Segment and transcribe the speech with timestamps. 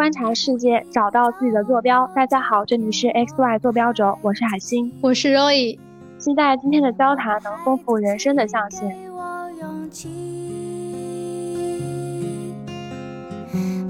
[0.00, 2.10] 观察世界，找到自己的坐标。
[2.16, 5.78] 大家好，这里是 X Y 坐标轴，我是海星，我是 Roy。
[6.16, 8.88] 期待今天的交谈能丰富人生的象限。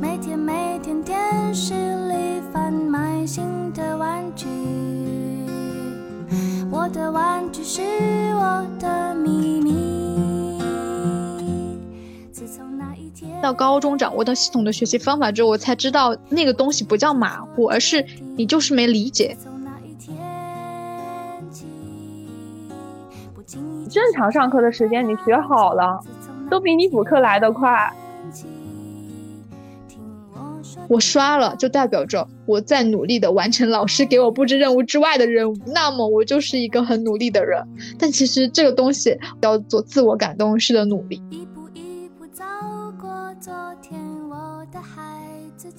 [0.00, 1.74] 每天每天电视
[2.08, 4.48] 里贩卖新的玩具，
[6.72, 7.82] 我的玩具是
[8.34, 9.39] 我的秘
[13.42, 18.04] 到高中掌握到系统的学习方法之后，我才知道那个东西不叫马虎，而是
[18.36, 19.36] 你就是没理解。
[23.90, 25.98] 正常上课的时间你学好了，
[26.48, 27.92] 都比你补课来得快。
[30.86, 37.64] 我刷了，就代表着我在努力的完成老师给我布置任务之外的任务，那么我就是一个很努力的人。
[37.98, 41.20] 但其实这个东西叫做自我感动式的努力。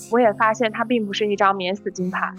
[0.09, 2.33] 我也发现它并不是一张免死金牌，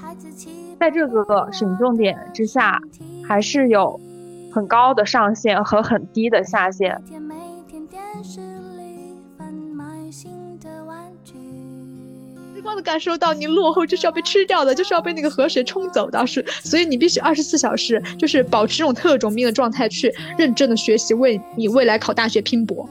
[0.80, 2.80] 在这个省重点之下，
[3.26, 4.00] 还是有。
[4.54, 7.02] 很高的上限和很低的下限。
[12.54, 22.86] 直观的感受到你落后就是要被吃掉的，就是要被那个河水冲走的，是，所以你必须二十四小时就是保持这种特种兵的状态去认真的学习，为你未来考大学拼搏。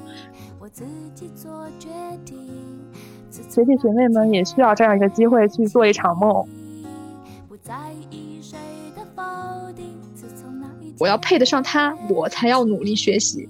[3.51, 6.47] 学弟学妹们也需要这样一个机会去做一场梦。
[10.97, 13.49] 我要配得上他，我才要努力学习。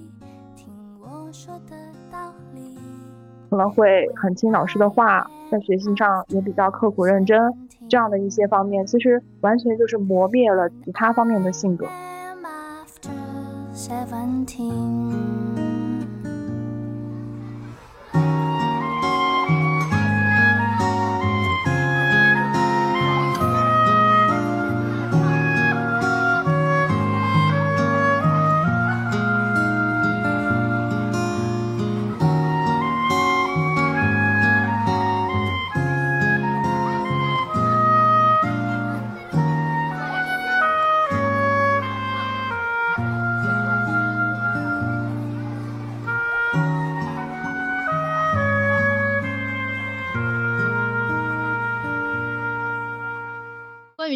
[3.48, 7.38] 可能会很听老师的话，在学习上也比较刻苦认真，
[7.88, 11.86] 这样的一些方面，其实完全就是磨灭了其他方面的性格。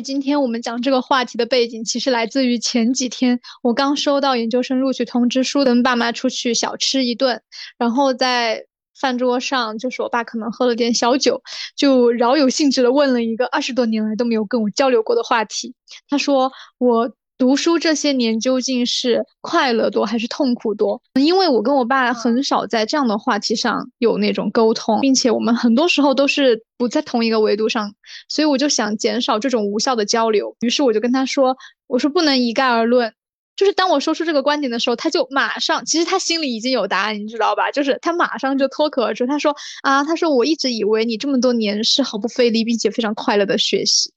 [0.07, 7.43] 今天我们讲这个话题的背景，其实来自于前几天我刚收到研究生录取通知书，跟爸妈出去小吃一顿，
[7.77, 8.67] 然后在
[9.01, 11.43] 饭桌上，就是我爸可能喝了点小酒，
[11.77, 15.75] 就饶有兴致的问了一个二十多年来都没有跟我交流过的话题。
[16.09, 17.11] 他说我。
[17.39, 21.03] 读书这些年究竟是快乐多还是痛苦多？
[21.15, 27.95] 因为我跟我爸很少在这样的话题上有那种沟通，并且我们很多时候都是不在同一个维度上，
[28.29, 30.57] 所以我就想减少这种无效的交流。
[30.61, 33.13] 于是我就跟他说：“我说不能一概而论。”
[33.57, 37.71] 就是当我说出这个观点的时候，他就马上，其实他心里已经有答案，你知道吧？
[37.71, 44.11] 就是他马上就脱口而出，他说：“啊，他说我一直以为你这么多年是毫不费力并且非常快乐的学习。”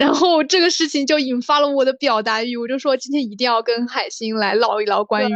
[0.00, 5.34] 然后这个事情就引发了我的表达欲，我就说今天一定要跟海星来唠一唠关于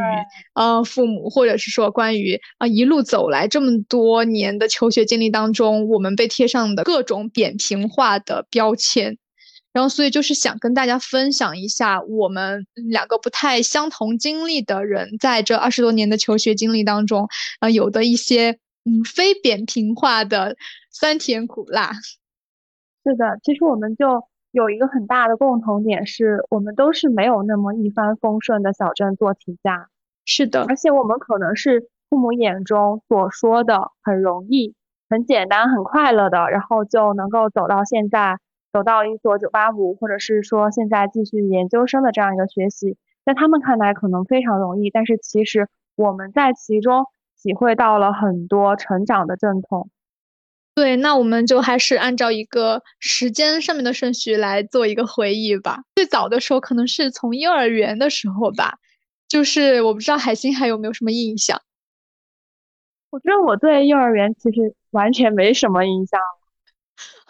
[0.54, 9.18] 呃父母，或者是说关于啊一路走来这么多年的求学经历当中，我们被贴上的各种扁平化的标签。
[9.74, 17.28] 然后所以就是想跟大家分享一下我们两个不太相同经历的人，在这二十多年的求学经历当中，
[17.60, 18.52] 啊有的一些
[18.86, 20.56] 嗯非扁平化的
[20.90, 21.92] 酸甜苦辣。
[23.04, 24.06] 是的，其实我们就。
[24.54, 29.88] 有一个很大的共同点是，我们都是没有那么一帆风顺的小镇做题家。
[30.24, 34.76] 是的，而且我们可能是父母眼中所说的很容易、
[35.10, 38.38] 很简单、很快乐的，然后就能够走到现在，
[38.72, 47.06] 走到一所九八五，或者是说现在继续研究生的这样一个学习，在他们看来可能非常容易，但是其实我们在其中
[47.42, 49.90] 体会到了很多成长的阵痛。
[50.74, 55.84] 对，那我们就还是按照一个时间上面的顺序来做一个回忆吧。
[55.94, 58.78] 最早的时候，可能是从幼儿园的时候吧，
[59.28, 61.62] 就是我不知道海星还有没有什么印象。
[63.10, 66.20] 我觉得我对幼儿园其实完全没什么印象。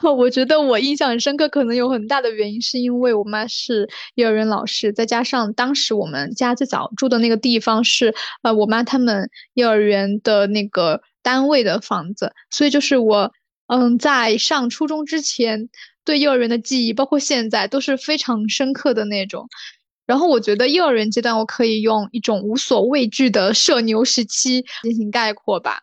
[0.16, 11.02] 我觉得我印象很深刻，可能有很大的原因是因为我妈是幼儿园老师，再加上当时我们家最早住的那个地方是呃我妈他们幼儿园的那个。
[11.24, 13.32] 单位的房子，所以就是我，
[13.66, 15.70] 嗯，在上初中之前，
[16.04, 19.48] 对幼儿园的记忆，包括现在都是非常深刻的那种。
[20.06, 25.80] 然后我觉得幼儿园阶段，我可以用一种无所畏惧的社牛时期进行概括吧。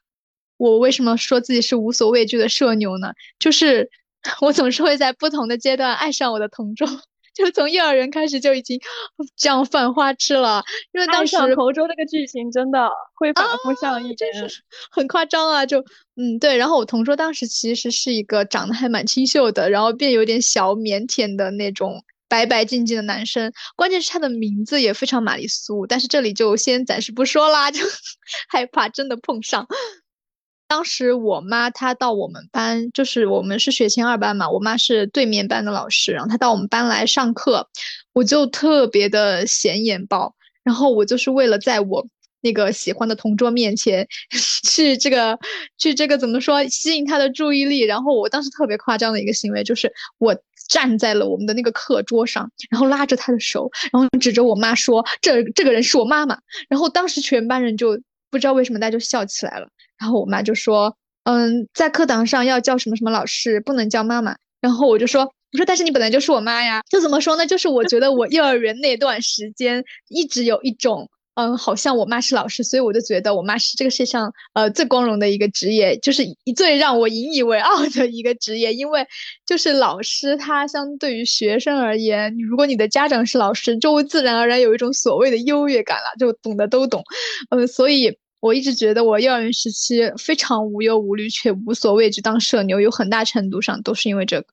[0.58, 3.14] 我为什么说自己是无所畏惧的社牛呢？
[3.40, 3.90] 就是
[4.42, 6.88] 我总是会在不同的阶段爱上我的同桌。
[7.34, 8.80] 就从幼儿园开始就已经
[9.38, 14.48] 这样犯花痴了，因为当时同桌那个剧情真的会反复上映，真是
[14.92, 15.66] 很夸张啊！
[15.66, 15.80] 就
[16.16, 27.80] 嗯对，然后我同桌当时其实是一个长得还蛮清秀的，然后变有点小腼腆的那种白白净净的男生，关键是他的名字也非常玛丽苏，但是这里就先暂时不说啦，就
[28.50, 29.66] 害怕真的碰上。
[30.72, 37.68] 当时我妈她到我们班，就是我们是学前二班嘛，我妈是对面班的老师，然后她到我们班来上课，
[38.14, 40.34] 我就特别的显眼包，
[40.64, 42.08] 然后我就是为了在我
[42.40, 44.08] 那个喜欢的同桌面前
[44.64, 45.38] 去这个
[45.78, 50.34] 去这个怎么说吸引他的注意力，然后我当时特别夸张的一个行为就是我
[50.70, 56.40] 站在了我们的那个课桌上，然后拉着他的手，然后指着我妈说这这个人是我妈妈，
[56.70, 58.00] 然后当时全班人就
[58.32, 59.68] 不知道为什么大家就笑起来了。
[60.00, 60.96] 然后我妈就说
[61.26, 65.24] ：“嗯，在课堂上要叫什么什么老师，不能叫妈妈。”然后我就说
[65.54, 67.46] ：“我说，但是你本来就是我妈呀。”就怎么说呢？
[67.46, 76.24] 就是我觉得我幼儿园那段时间一直有一种，嗯，好像我妈是老师，所以我就觉得我妈是这个世界上呃最光荣的一个职业，就是
[76.56, 78.74] 最让我引以为傲的一个职业。
[78.74, 79.06] 因为
[79.46, 87.04] 就是老师，他相对于学生而言，如果你的家长是老师，就会自然而然有一种所谓的优越感了，就懂的都懂，
[87.52, 88.18] 嗯，所以。
[88.42, 94.48] 我一直觉得我幼儿园时期非常无忧无虑，却无所畏惧当社牛，有很大程度上都是因为这个。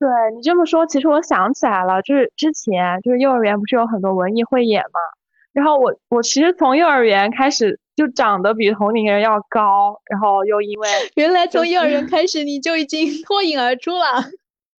[0.00, 5.00] 对你这么说，其实我想起来了，就是之前就是幼儿园不是有很多文艺汇演嘛，
[5.52, 14.30] 然后我我其实从幼儿园开始就长得比同龄人要高，然后又因为 原来从幼儿园开始你就已经脱颖而出了。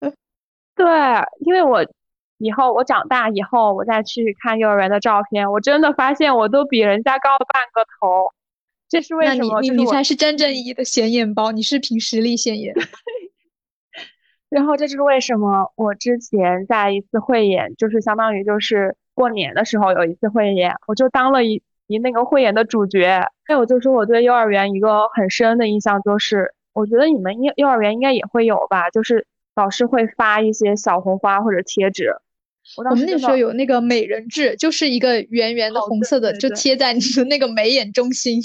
[0.76, 0.86] 对，
[1.46, 1.86] 因为我。
[2.46, 8.32] 以后我长大以后，我再去看幼儿园的照片，我真的发现我都比人家高了半个头。
[8.88, 9.62] 这是为什么？
[9.62, 12.76] 你你才是真正意义的显眼包，你是凭实力显眼。
[14.48, 23.28] 然后这就是为什么我之前在一次汇演，就是相当于就是过年的时候有一次汇演，我就当了一一那个汇演的主角。
[23.44, 29.26] 还有就是我对幼儿园一个很深的印象就是，我觉得你们幼幼儿园应该也会有吧，就是
[29.56, 32.16] 老师会发一些小红花或者贴纸。
[32.78, 38.42] 我们那时候有那个美人痣，就是一个圆圆的红色的，就贴在你的那个眉眼中心。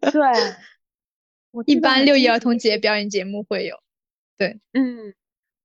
[0.00, 0.20] 对，
[1.64, 3.76] 一般六一儿童节表演节目会有。
[4.36, 5.14] 对，嗯，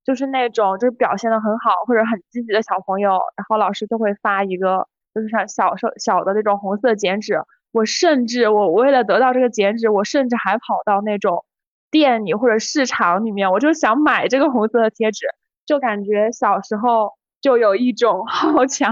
[0.05, 7.41] 就是那种就是表现的很好或者很积极的小朋友，然后老师就会发一个就是像小小小的那种红色剪纸。
[7.71, 11.43] 我甚至我为了得到这个剪纸，我甚至还跑到那种
[11.89, 15.25] 店里或者市场里面，我就想买这个红色的贴纸，
[15.65, 17.11] 就感觉小时候。
[17.45, 18.91] 就有一种 好强，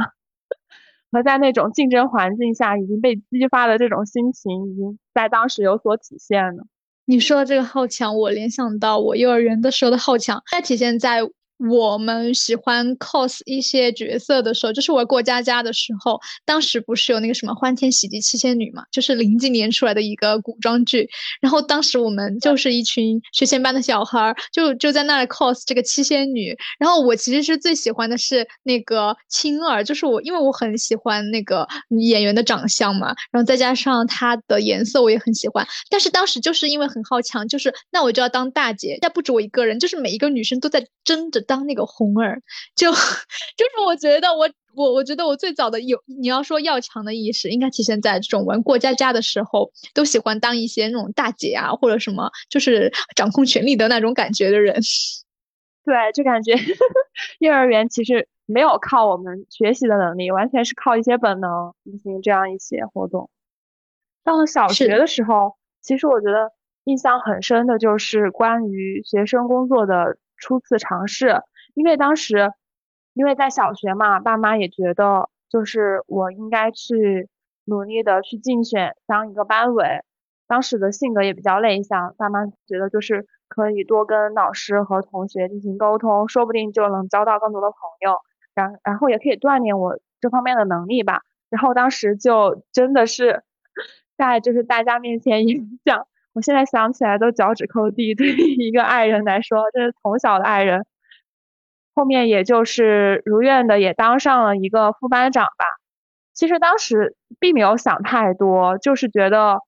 [1.12, 6.64] 和在那种竞争环境下已经被激发的这种心情，已经在当时有所体现了。
[7.06, 11.22] 你说的这个好强，我联想到我幼儿园的时候的好强，它体现在。
[11.58, 21.08] 我们喜欢 cos 一些角色的时候，就是玩过家家的时候，当时不是有那个什么欢天喜地七仙女嘛，就是零几年出来的一个古装剧。
[21.40, 26.58] 然后当时我们就是一群学前班的小孩儿，就就在那里 cos 这个七仙女。
[26.80, 31.68] 然后我其实是最喜欢的是那个青儿，就是我因为我很喜欢那个
[32.02, 35.66] 演员的长相嘛，然后再加上她的颜色我也很喜欢。
[35.90, 41.43] 但是当时就是因为很好强，就是那我就要当大姐，但不止我一个人，就是每一个女生都在争着。
[41.44, 42.42] 当那个红儿，
[42.76, 54.76] 就就是我觉得我我我觉得我最早的有你要说要强的意识，应该体现在这种玩过家家的时候，都喜欢当一些那种大姐啊，或者什么，就是掌控权力的那种感觉的人。
[55.86, 56.54] 对，就感觉
[57.40, 63.30] 幼儿园其实没有靠我们学习的能力，完全是靠一些本能进行这样一些活动。
[64.24, 66.54] 到了小学的时候，其实我觉得
[66.86, 70.18] 印象很深的就是关于学生工作的。
[70.44, 71.42] 初次尝试，
[71.74, 72.52] 因为当时，
[73.14, 77.30] 因为在小学嘛，爸妈也觉得就是我应该去
[77.64, 80.02] 努力的去竞选当一个班委。
[80.48, 88.18] 当时的性格也比较内向，爸妈觉得就是可以多跟老师和同学进行沟通，说不定就能交到更多的朋友，
[88.54, 91.22] 然然后也可以锻炼我这方面的能力吧。
[91.50, 93.44] 然后当时就真的是
[94.18, 96.06] 在就是大家面前演讲。
[96.34, 100.86] 我现在想起来都脚趾抠地， 对于一个爱人来说，这是从小的爱人。
[101.96, 105.66] 后面也就是如愿的也当上了一个副班长吧。
[106.34, 109.60] 其实当时并没有想太多，就是觉得，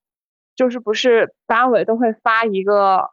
[0.55, 3.09] 就是不是班委都会发一个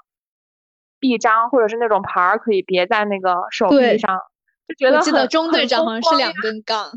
[0.98, 4.18] 臂章或者是那种牌儿，可以别在那个手臂上，
[4.66, 6.90] 就觉得我记得中队长好像是两根杠，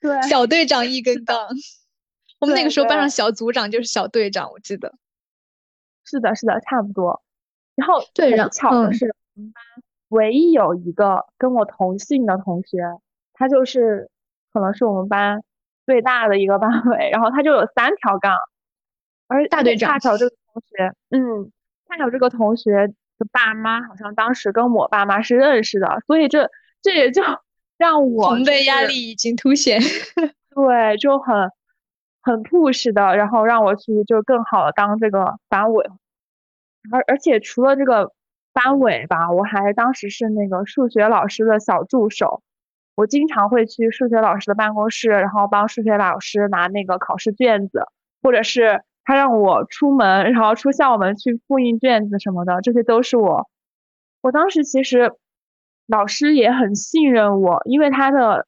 [0.00, 1.48] 对，小队长一根杠。
[2.38, 4.94] 我们那个时候班上小组长就是小队长，我记得。
[6.04, 7.22] 是的，是的，差不多。
[7.74, 9.62] 然后对然很巧的嗯是，我们班
[10.08, 12.82] 唯一有一个跟我同姓的同学，
[13.32, 14.10] 他就是
[14.52, 15.42] 可能是我们班
[15.86, 18.36] 最大的一个班委，然后他就有三条杠，
[19.26, 21.50] 而大队长恰巧这个同学，嗯，
[21.88, 26.50] 恰巧这个同学的爸妈好像当时跟我爸妈是认识的，所以这
[26.82, 27.22] 这也就
[27.78, 29.80] 让我同辈压力已经凸显。
[30.54, 31.34] 对，就很
[32.22, 35.84] 很 push 的，然后让我去就更好的当这个班委，
[36.92, 38.12] 而而且除了这个
[38.52, 42.42] 班委吧，我还当时是那个数学老师的小助手，
[42.94, 47.86] 我经常会去数学老师的办公室，然后帮数学老师拿那个考试卷子，
[48.22, 53.48] 或者是他让我出门，然后出校门去复印卷子什么的，这些都是我。
[54.20, 55.12] 我当时其实
[55.88, 58.46] 老师也很信任我，因为他的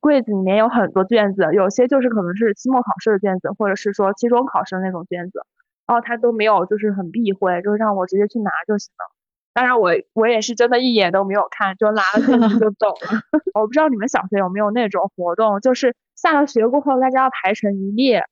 [0.00, 5.40] 柜子里面有很多卷子，有些就是可能是期末考试的卷子，或者是说期中考试的那种卷子，
[5.86, 9.12] 然后他都没有就是很避讳，就是让我直接去拿就行了。
[9.54, 13.20] 当然我我也是真的一眼都没有看，就拿了卷子就走了。
[13.54, 18.22] 我不知道你们小学有没有那种活动，就是下了学过后大家要排成一列，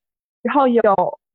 [0.42, 0.83] 然后有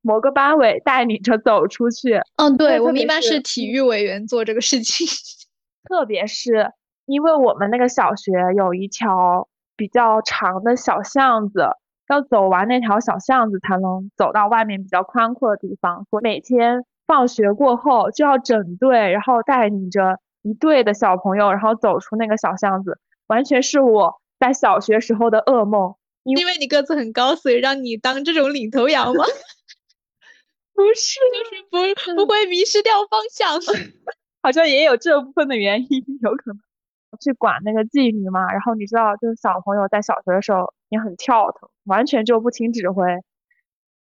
[0.00, 5.06] 某个班委带领着走出去， 嗯，对，我们一般是是体育委员做这个事情。
[5.88, 6.70] 特别是
[7.06, 9.48] 因为我们那个小学有一条
[9.80, 11.66] 比较长的小巷子，
[12.10, 16.06] 要走完那条小巷子才能走到外面比较宽阔的地方。
[16.10, 25.94] 我每天放学过后就要整队，然后带领着一队的小朋友，然后走出那个小巷子，完全是我在小学时候的噩梦。
[26.24, 29.24] 因为你个子很高，所以让你当这种领头羊吗？
[30.76, 31.62] 不是，就是
[32.14, 33.58] 不不会迷失掉方向。
[34.42, 36.60] 好像也有这部分的原因，有可能
[37.20, 38.50] 去管那个纪律嘛。
[38.50, 43.04] 然后你知道，就是小朋友在小学的时候也很跳腾，完全就不听指挥。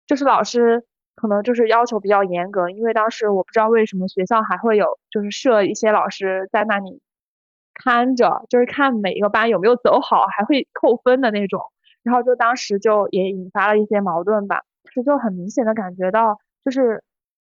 [0.08, 0.84] 就是老师
[1.16, 7.02] 可能就是要求比较严格，因为当时我不知道为什么学校还会有就是设一些老师在那里
[7.74, 11.62] 看着，就是看每一个班有没有走好，还会扣分的那种。
[12.02, 17.04] 然后就当时就也引发了一些矛盾吧，是就很明显的感觉到，就是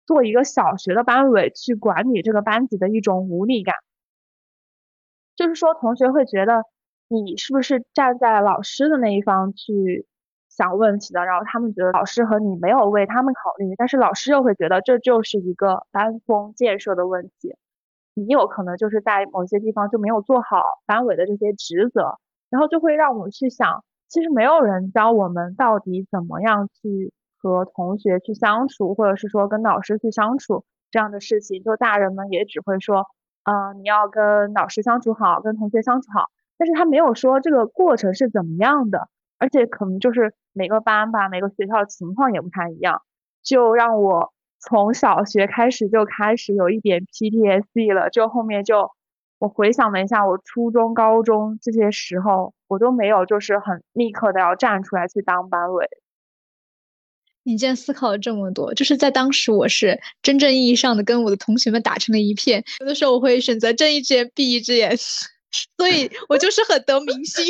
[0.06, 3.76] 做一个小学的班委去管理这个班级的一种无力感。
[5.42, 6.64] 就是说，同学会觉得
[7.08, 10.06] 你是不是站在老师的那一方去
[10.50, 17.56] 想问题的，然后他们觉得老师和你没有为他们考虑，但是老师又会觉得这就是一个班风建设的问题，
[18.14, 22.20] 你有可能就是在某些地方就没有做好班委的这些职责，
[22.52, 33.08] 然后就会让我们去想，其实没有人教我们到底怎么样去和同学去相处，或者是说跟老师去相处这样的事情，就大人们也只会说。
[33.44, 39.08] 啊，你要跟老师相处好，跟同学相处好，但是他没有说这个过程是怎么样的，
[39.40, 43.02] 而且可能就是每个班吧，每个学校的情况也不太一样，
[43.44, 48.92] 就让我从小学开始就开始有一点 PTSD 了，就后面就
[49.40, 55.88] 我回想了一下，我初中、高中这些时候，我都没有就是很立刻的要站出来去当班委。
[57.44, 62.64] 你竟然思考了这么多，就是在当时，我是真正意义上的跟我的同学们打成了一片。
[62.80, 64.96] 有的时候我会选择睁一只眼闭一只眼，
[65.78, 67.44] 所以我就是很得民心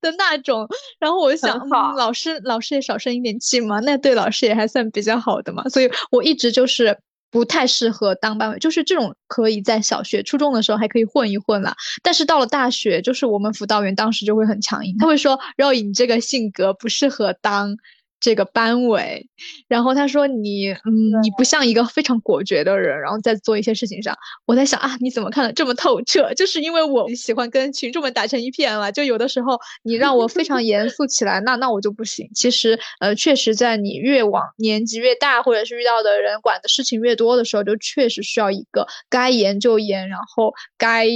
[0.00, 0.66] 的那种。
[1.00, 5.68] 然后我想，嗯，老师老师也少生一点气嘛，那对老师也还算比较好的嘛。
[5.68, 6.96] 所以我一直就是
[7.30, 11.74] 不太适合当班委，就是这种可以在小学、初中的时候还可以混一混啦。
[12.02, 17.76] 但是到了大学，就是我们辅导员当时就会很强硬，他会说：“肉颖这个性格不适合当。”
[18.18, 19.28] 这个班委，
[19.68, 26.32] 然后他说你，嗯，你不像一个非常果决的人，然后在做一些事情上，我在想啊，你怎么看的这么透彻？
[26.34, 32.28] 就是因为我喜欢跟群众们打成一片了，就有的时候你让我非常严肃起来，那那我就不行。
[32.34, 41.06] 其实，呃，确实在你越往年纪越大，或者是遇到的人管的事情越多的时候，就确实需要一个该严就严，然后该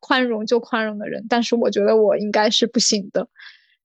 [0.00, 1.24] 宽容就宽容的人。
[1.28, 3.28] 但是我觉得我应该是不行的。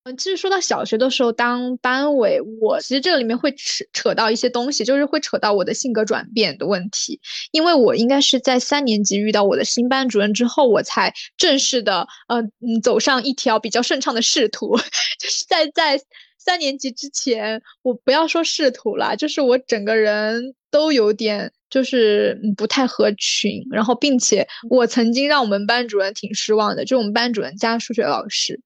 [0.06, 7.22] 嗯，其实说到小学的时候当班委，我其实这个里面会扯扯到一些东西，就是会扯到我的性格转变的问题。
[7.52, 14.76] 因为我应该是在三年级遇到我的新班主任之后，我才正式的呃嗯走上一条比较顺畅的仕途。
[15.20, 15.98] 就是在在
[16.38, 28.60] 三年级之前，我不要说仕途啦，就是我整个人都有点就是不太合群，然后并且我曾经让我们班主任挺失望的，就我们班主任加数学老师。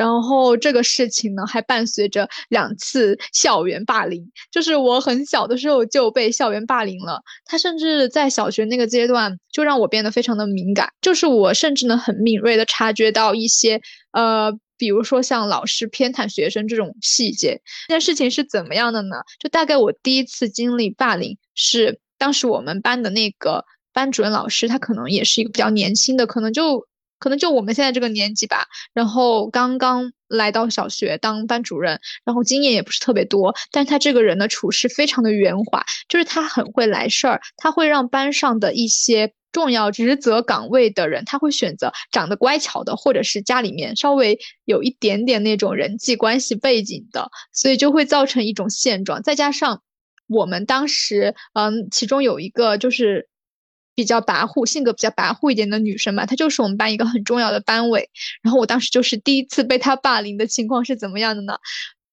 [0.00, 7.20] 然后这个事情呢，还伴随着两次校园霸凌，就是我很小的时候就被校园霸凌了。
[7.44, 17.60] 他甚至在小学那个阶段，就让我变得非常的敏感，就是我甚至能很敏锐的察觉到一些呃比如说像老师偏袒学生这种细节。
[17.86, 19.16] 这件事情是怎么样的呢？
[19.38, 26.86] 就大概我第一次经历霸凌是当时我们班的那个班主任老师，他可能也是一个比较年轻的，可能就
[27.20, 39.32] 可能就我们现在这个年纪吧，然后刚刚来到小学当班主任，然后经验也不是特别多，但他这个人的处事非常的圆滑，就是他很会来事儿，他会让班上的一些。
[39.52, 49.24] 重要职责岗位的人，他会选择长得乖巧的，或者是家里面稍微有一点点那种人际关系背景的，所以就会造成一种现状。
[49.24, 49.82] 再加上
[50.28, 53.28] 我们当时，嗯，其中有一个就是
[53.94, 58.08] 比较跋扈，性格比较跋扈一点的女生嘛，她就是我们班一个很重要的班委。
[58.42, 61.58] 然后我当时就是第一次被她霸凌的情况是怎么样的呢？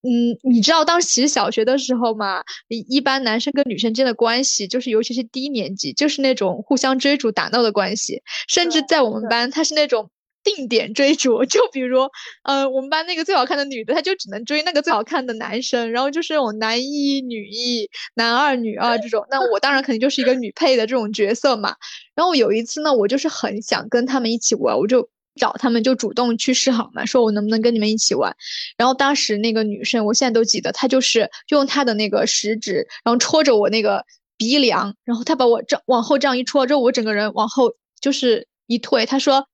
[0.04, 10.10] 嗯，你知道当时其实小学的时候嘛，一般男生跟女生之间的关系，就是尤其是低年级，就是那种互相追逐打闹的关系，甚至在我们班，他是那种
[10.56, 12.10] 定点追逐，就比如，
[12.44, 21.76] 呃，我们班那个最好看的女的，她就只能追那个最好看的男生，然后就是那种男一女一、男二女二这种，那我当然肯定就是一个女配的这种角色嘛。
[22.16, 25.10] 然后有一次呢，我就是很想跟他们一起玩，我就。
[25.40, 28.36] 找他们就主动去示好嘛，说我能不能跟你们一起玩。
[28.76, 34.04] 然后当时那个女生，我现在都记得，她就是用她的那个食指，然后戳着我那个
[34.36, 39.06] 鼻梁，然后她把我这往后这样一戳，之后我整个人往后就是一退。
[39.06, 39.48] 她说：“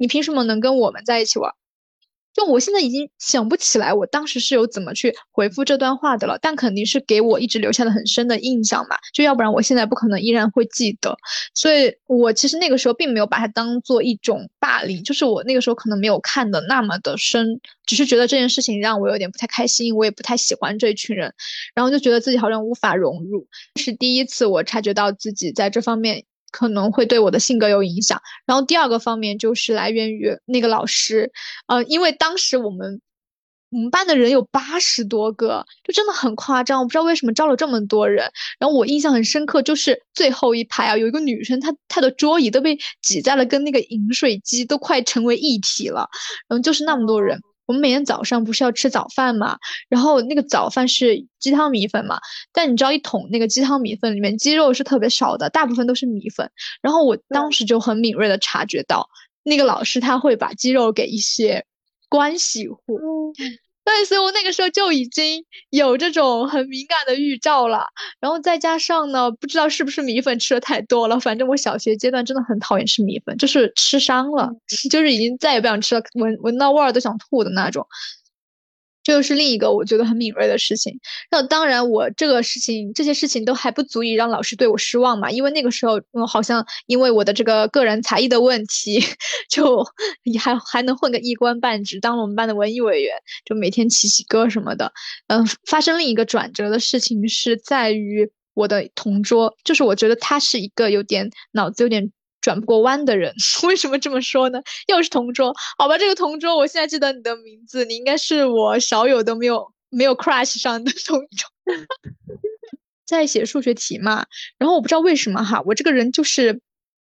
[0.00, 1.52] 你凭什么能跟我们在一起玩？”
[2.32, 11.16] 就我现在已经想不起来我当时是有怎么去回复这段话的了，但肯定是给我一直留下了很深的印象嘛，就要不然我现在不可能依然会记得。
[11.54, 21.34] 所以我其实那个时候并没有把它当做一种霸凌，就是我那个时候可能没有看的那么的深，只是觉得这件事情让我有点不太开心，我也不太喜欢这一群人，
[21.74, 26.22] 然后就觉得自己好像无法融入，是第一次我察觉到自己在这方面。
[26.50, 31.30] 可能会对我的性格有影响，然后第二个方面就是来源于那个老师，
[31.66, 33.00] 呃，因为当时我们
[33.70, 38.30] 我们班的人有八十多个，就真的很夸张，我不知道为什么招了这么多人。
[38.58, 46.08] 然后我印象很深刻，就是最后一排啊，有一个女生，她她的桌椅都被挤在了跟那个饮水机都快成为一体了，
[46.48, 47.40] 然后就是那么多人。
[47.70, 49.56] 我们每天早上不是要吃早饭嘛，
[49.88, 52.18] 然后那个早饭是鸡汤米粉嘛，
[52.52, 56.50] 但你知道一桶那个鸡汤米粉里面鸡肉是特别少的，大部分都是米粉。
[56.82, 59.08] 然后我当时就很敏锐的察觉到，
[59.44, 61.64] 那个老师他会把鸡肉给一些
[62.08, 63.32] 关系户。
[63.84, 67.86] 对，所以我那个时候就已经有这种很敏感的预兆了。
[68.20, 74.50] 然后再加上呢，不知道是不是米粉吃的太多了，反正我小学阶段真的很讨厌吃米粉，就是吃伤了，
[74.90, 77.86] 就是已经再也不想吃了，闻闻到味儿都想吐的那种。
[79.02, 80.98] 这又是另一个我觉得很敏锐的事情。
[81.30, 85.30] 那当然，我这个事情、这些事情都还不足以让老师对我失望嘛。
[85.30, 89.00] 因为那个时候，我好像因为我的这个个人才艺的问题，
[89.50, 89.84] 就
[90.24, 94.92] 你还还能混个一官半职，当了我们班的文艺委员，就每天起起歌什么的。
[95.28, 102.12] 嗯，发生另一个转折的事情是在于我的同桌，就是我觉得他是一个有点脑子有点。
[102.40, 103.34] 转不过弯的人，
[103.66, 104.60] 为什么这么说呢？
[104.88, 111.50] 又是同桌，好吧，这个同桌，我现在记得你的名字，你应该是我少有的没有没有 crush 上的同桌，
[113.06, 114.26] 在写数学题嘛。
[114.58, 116.60] 然后我不知道为什么哈，我这个人就是，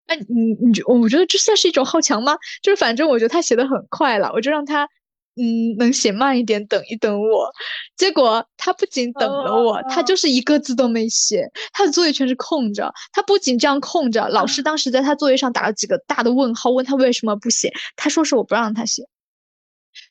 [0.07, 2.37] 哎，你你觉我觉得这算是一种好强吗？
[2.62, 4.88] 就是反正我觉得他写的很快了，我就让他。
[5.37, 7.51] 嗯，能写慢一点，等一等我。
[7.97, 12.93] 结果他不仅等了我，他就是一个字都没写，他的作业全是空着。
[13.12, 17.73] 他不仅这样空着，老师当时在他作业上打了几个大的问号，问他为什么不写。
[17.97, 19.05] 他说是我不让他写，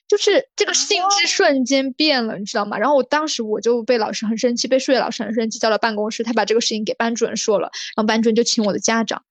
[0.07, 2.77] 就是这个性质瞬间变了，你知道吗？
[2.77, 9.23] 然后我当时我就被老师很生气，被数学老师很生气，叫到办公室，他把这个事情给班主任说了，然后班主任就请我的家长，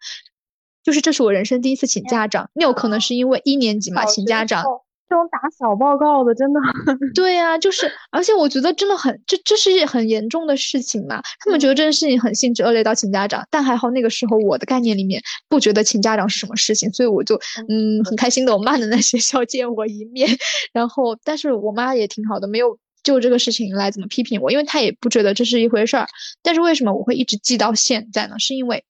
[0.84, 2.50] 就是这是我人生第一次请家长。
[2.52, 4.64] 那有可能是因为一年级嘛，请家长。
[5.08, 6.60] 这种打小报告的真的，
[7.14, 11.22] 对呀，就是，而且我觉得真的很，这这是很严重的事情嘛。
[11.42, 17.36] 他们觉得这件事情很性质恶劣到请家长，但还好那个时候我的概念里面不觉得请家长是什么事情，所以我就
[17.68, 20.28] 嗯很开心的，我妈能在学校见我一面。
[20.74, 26.06] 然后，但是我妈也挺好的，没有就这个事情来怎么批评我，因为她也不觉得这是一回事儿。
[26.42, 28.38] 但是为什么我会一直记到现在呢？
[28.38, 28.84] 是因为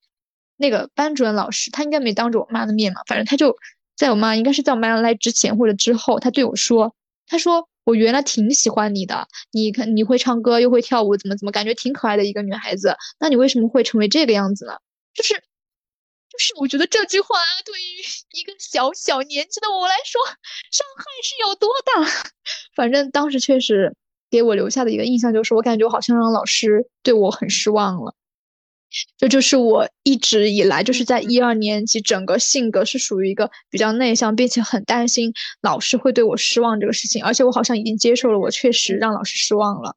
[0.57, 3.57] 那个班主任老师他应该没当着我妈的面嘛，反正他就。
[3.99, 6.95] 在我妈应该是在我妈来之前或者之后，她对我说
[7.27, 12.97] ：“她说我原来挺喜欢你的，你看你会唱歌又会跳舞，怎么怎么感觉挺可爱的一个女孩子。
[13.19, 14.75] 那你为什么会成为这个样子呢？
[15.15, 17.29] 就是，就是我觉得这句话
[17.67, 17.99] 对于
[18.39, 20.21] 一个小小年纪的我来说，
[20.71, 22.31] 伤害是有多大？
[22.77, 23.97] 反正当时确实
[24.31, 28.15] 给我留下的一个印象就是，我感觉我好像让老师对我很失望了。
[29.19, 39.95] 这就是我一直以来就是在一二年级整个性格是属于一个比较内向，并且很担心老师会对我失望这个事情，而且我好像已经接受了我确实让老师失望了，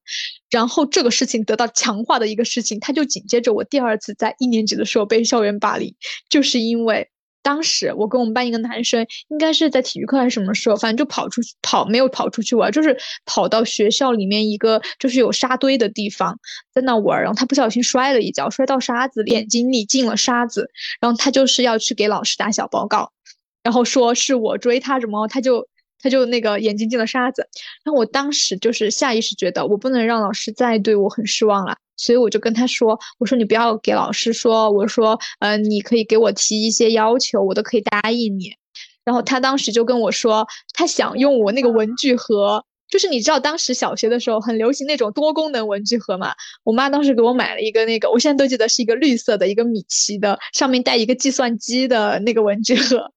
[0.50, 5.96] 然后这个事情得到强化的一个事情，他就紧接着我第二次在一年级的时候被校园霸凌，
[6.30, 7.10] 就是因为。
[7.44, 16.40] 当时我跟我们班一个男生，应该是在体育课还是什么时候，反正就跑出去跑，没有跑出去玩，就是跑到学校里面一个就是有沙堆的地方，
[16.74, 23.12] 在那玩，然后他不小心摔了一跤，摔到沙子里，眼睛里进了沙子，然后他就是要去给老师打小报告，
[23.64, 25.68] 然后说是我追他什么，他就。
[26.04, 27.48] 他就那个眼睛进了沙子，
[27.84, 38.56] 然后我当时就是下意识觉得我不能让老师再对我很失望了，所以我就跟他说：“我说你不要给老师说，我说呃你可以给我提一些要求，我都可以答应你。”
[39.06, 46.34] 然后他当时就跟我说，他想用我那个文具盒，就是你知道当时小学的时候很流行那种多功能文具盒嘛，
[46.64, 53.12] 我妈当时给我买了一个那个，我现在都记得是一个绿色的一个米奇的，上面带一个计算机的那个文具盒。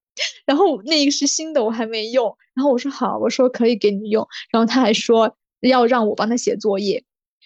[0.46, 2.36] 然后那个是新的，我还没用。
[2.54, 4.24] 然后我说好，我说可以给你用。
[4.52, 7.02] 然后他还说要让我帮他写作业，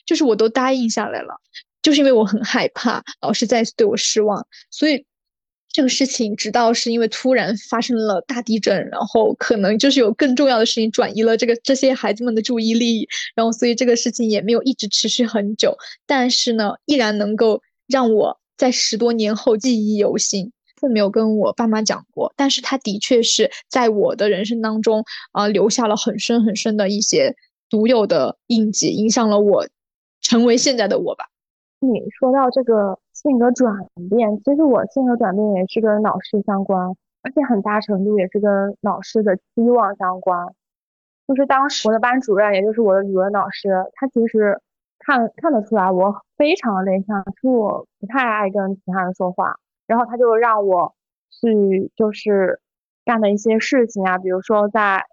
[0.09, 1.35] 就是我都答应下来了。
[1.83, 5.05] 就是因为我很害怕老师再次对我失望，所以
[5.71, 15.77] 这个事情直到是因为突然发生了大地震，然后可能就是有更重要的事情转移了这个这些孩子们的注意力，然后所以这个事情也没有一直持续很久。
[16.07, 20.51] 但是呢，依然能够让我在十多年后记忆犹新。
[20.81, 27.35] 父没有跟我爸妈讲过，但是他的确是在我的人生当中啊留下了很深很深的一些
[27.68, 29.66] 独有的印记，影响了我
[30.20, 31.26] 成为现在的我吧。
[31.81, 33.72] 你说到这个性格转
[34.11, 36.88] 变，其实我性格转变也是跟老师相关，
[37.22, 40.54] 而且很大程度也是跟老师的期望相关。
[41.26, 44.61] 就是当时我的班主任，也就是我的语文老师，他其实
[44.98, 49.57] 看看得出来我非常的内向，说我不太爱跟其他人说话。
[49.87, 50.94] 然后他就让我
[51.31, 52.61] 去，就是
[53.04, 55.04] 干的一些事情啊，比如说在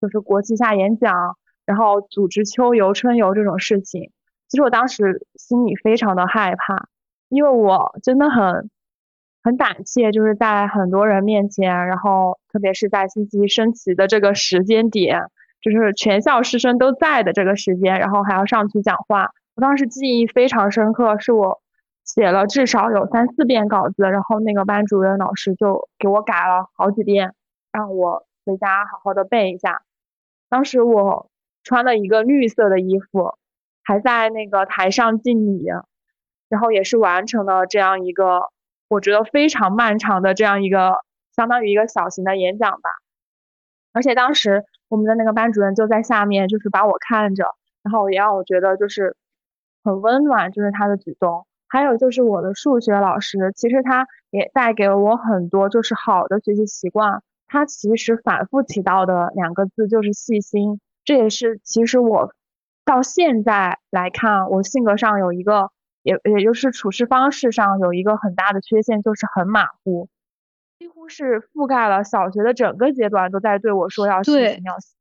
[0.00, 4.10] 就是国旗下演讲，然后组织秋游、春游这种事情。
[4.48, 6.88] 其实我当时心里非常的害怕，
[7.28, 8.70] 因为我真的很
[9.42, 15.26] 很胆怯，就是在很多人面前，然后特别是在信息升旗的这个时间点，
[15.60, 19.30] 就是全校师生都在的这个时间，然后还要上去讲话。
[19.54, 21.60] 我当时记忆非常深刻，是我。
[22.04, 27.34] 写了至少有三四遍稿子，然后那个班主任老师就给我改了好几遍，
[27.70, 29.82] 让我回家好好的背一下。
[30.48, 31.28] 当时我
[31.62, 33.34] 穿了一个绿色的衣服，
[33.88, 35.64] 还在那个台上敬礼，
[36.50, 38.42] 然后也是完成了这样一个
[38.86, 40.92] 我觉得非常漫长的这样一个
[41.34, 42.90] 相当于一个小型的演讲吧。
[43.94, 47.44] 而且当时我们的那个班主任就在下面，就是把我看着，
[47.82, 49.16] 然后也让我觉得就是
[49.82, 51.46] 很温暖，就是他的举动。
[51.66, 57.22] 还有就是我的数学老师，其实他也带给了我很多就是好的学习习惯。
[57.46, 62.34] 他其实反复提到的两个字就是细心，这也是其实我
[62.88, 65.70] 到现在来看，我性格上有一个，
[66.02, 70.08] 也也就是处事方式上有一个很大的缺陷，就是很马虎，
[70.78, 74.94] 几乎是覆盖了小学的整个阶段都在对我说要细心要细。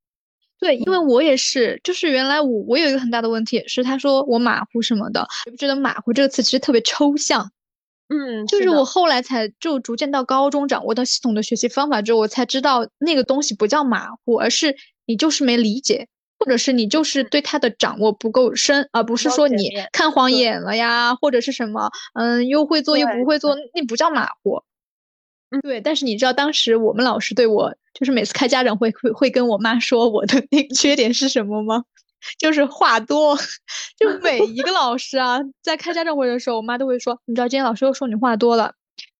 [0.59, 7.51] 对，因为我也是，就是原来我我有一个很大的问题，是他说我马虎什么的，我觉得马虎这个词其实特别抽象，
[8.09, 24.63] 嗯，就是我后来才就逐渐到高中掌握到系统的学习方法之后，我才知道那个东西不叫马虎，而是你就是没理解，或者是你就是对他的掌握不够深，而不是说你看晃眼了呀，或者是什么，嗯，又会做又不会做，那不叫马虎。
[25.49, 31.83] 嗯，对，但是你知道当时我们老师对我，就是每次开家长会会会跟我妈说我的那个缺点是什么吗？
[32.39, 33.37] 就是话多，
[33.97, 38.73] 就每一个老师啊，在开家长会的时候，我妈都会说，你知道今天老师又说你话多了。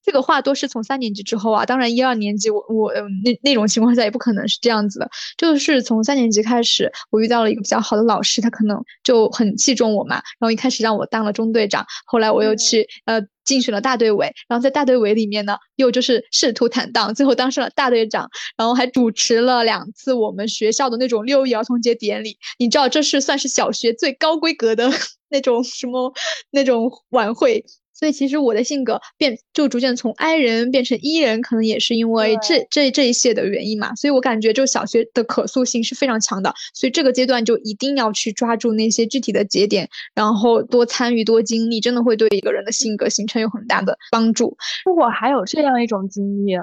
[0.08, 2.94] 这个话多是从三年级之后啊，当然一二年级我我
[3.26, 24.90] 那那种情况下也不可能是这样子的，就是从三年级开始，我遇到了一个比较好的老师，他可能就很器重我嘛，然后一开始让我当了中队长，后来我又去呃竞选了大队委，然后在大队委里面呢，又就是仕途坦荡，最后当上了大队长，然后还主持了两次我们学校的那种六一儿童节典礼，你知道这是算是小学最高规格的
[25.28, 26.14] 那种什么
[26.50, 27.66] 那种晚会。
[27.98, 33.96] 所以其实我的性格变就逐渐从 I 人变成 E 人，可能也是因为这这这一些的原因嘛。
[33.96, 44.56] 所以我感觉就小学的可塑性是非常强的，所以这个阶段就一定要去抓住那些具体的节点，然后多参与多经历，真的会对一个人的性格形成有很大的帮助。
[44.86, 46.54] 如果还有这样一种经历，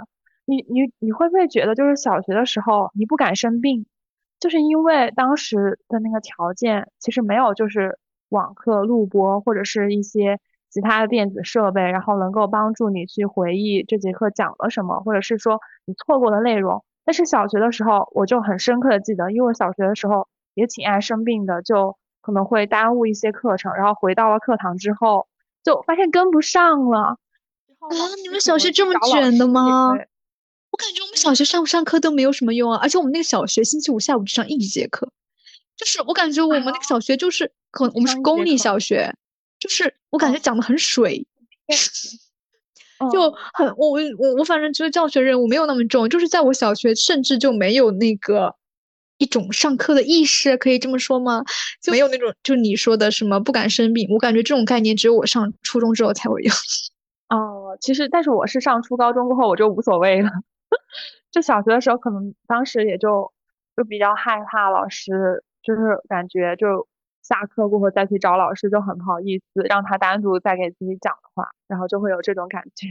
[0.45, 3.87] 你你你会不会觉得就是小学的时候你不敢生病，
[4.39, 10.39] 就是因为当时的那个条件其实没有就是网课录播或者是一些。
[10.75, 16.85] 其他的电子设备，然后能够帮助你去回忆这节课讲了什么，或者是说你错过的内容。
[17.05, 25.29] 但是小学的时候，我就很深刻的记得，因为我小学的时候也挺爱生病的，就可能会耽误一些课程，然后回到了课堂之后，
[25.63, 27.19] 就发现跟不上了。
[27.79, 27.89] 啊，
[28.21, 29.91] 你们小学这么卷的吗？
[29.91, 35.09] 我感觉我们小学上不上课都没有什么用啊，而且我们那个小学星期五下午只上一节课，
[35.77, 39.15] 就是我感觉我们那个小学就是可我们是公立小学，
[39.65, 41.27] 就是我感觉讲的很水，
[43.11, 48.57] 就很我我我反正觉得教学任务没有那么重，就是在我小学甚至就没有那个
[49.17, 51.43] 一种上课的意识，可以这么说吗？
[51.81, 56.53] 就没有那种就你说的什么不敢生病，我感觉这种概念只有我上初中之后才会有。
[57.35, 60.29] 哦，其实但是我是上初高中过后我就无所谓了。
[61.33, 63.33] 就小学的时候，可能当时也就
[63.75, 66.87] 就比较害怕老师，就是感觉就
[67.27, 72.89] 下课过后再去找老师就很不好意思，让他单独再给自己讲的话，然后就会有这种感觉。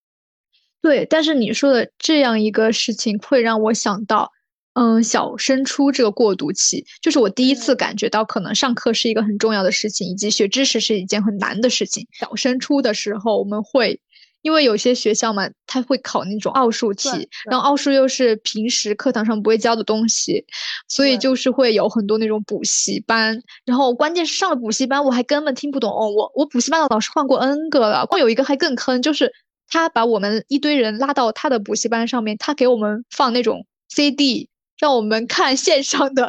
[0.82, 4.30] 对，但是你说的这样一个事情，会让我想到，
[4.74, 12.06] 嗯，小升初这个过渡期，就是我第一次感觉到，可能上课是一个很重要的事情，以及学知识是一件很难的事情。
[12.12, 14.00] 小升初的时候，我们会。
[14.46, 17.08] 因为有些学校嘛，他会考那种奥数题，
[17.50, 20.44] 然后奥数又是平时课堂上不会教的东西，
[20.86, 23.42] 所以就是会有很多那种补习班。
[23.64, 25.90] 然后关键是上了补习班，我还根本听不懂。
[25.90, 29.32] 我我补习班的老师换过 N 个了，光有一个还更坑，就是
[29.68, 36.28] 他把我们一堆人拉到他的补习班上面，他给我们放那种 CD，让我们看线上的。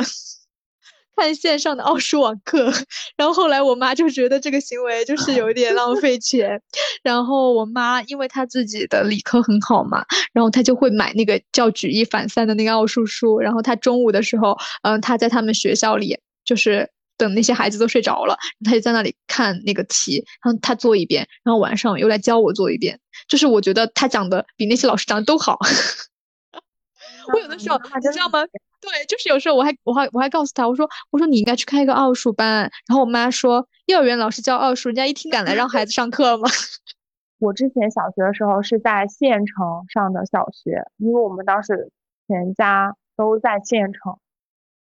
[1.17, 2.71] 看线上的奥数网课，
[3.17, 6.61] 然后后来我妈就觉得这个行为就是有点浪费钱，
[7.01, 25.57] 然后我妈因为她自己的理科很好嘛，然后她就会买那个叫举一反三的那个奥数书，然后她中午的时候，嗯，她在他们学校里就是等那些孩子都睡着了，她就在那里看那个题，然后她做一遍，然后晚上又来教我做一遍，就是我觉得她讲的比那些老师讲的都好。
[27.33, 28.45] 我有的时候你知道吗？
[28.89, 32.71] 对，就是有时候我还我还我还告诉他，我说我说你应该去开一个奥数班。
[32.87, 36.47] 然后我妈说，幼儿园老师教奥数，人家一听敢来让孩子上课吗？
[37.39, 41.91] 我之前小学的时候是在县城上的小学，因为我们当时
[42.27, 44.17] 全家都在县城。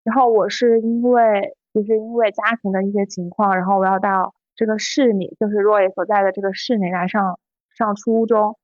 [0.05, 7.37] 然后我是因为就是因为家庭的一些情况，然后我要到这个市里，就是若野所在的这个市里来上
[7.77, 8.57] 上初中。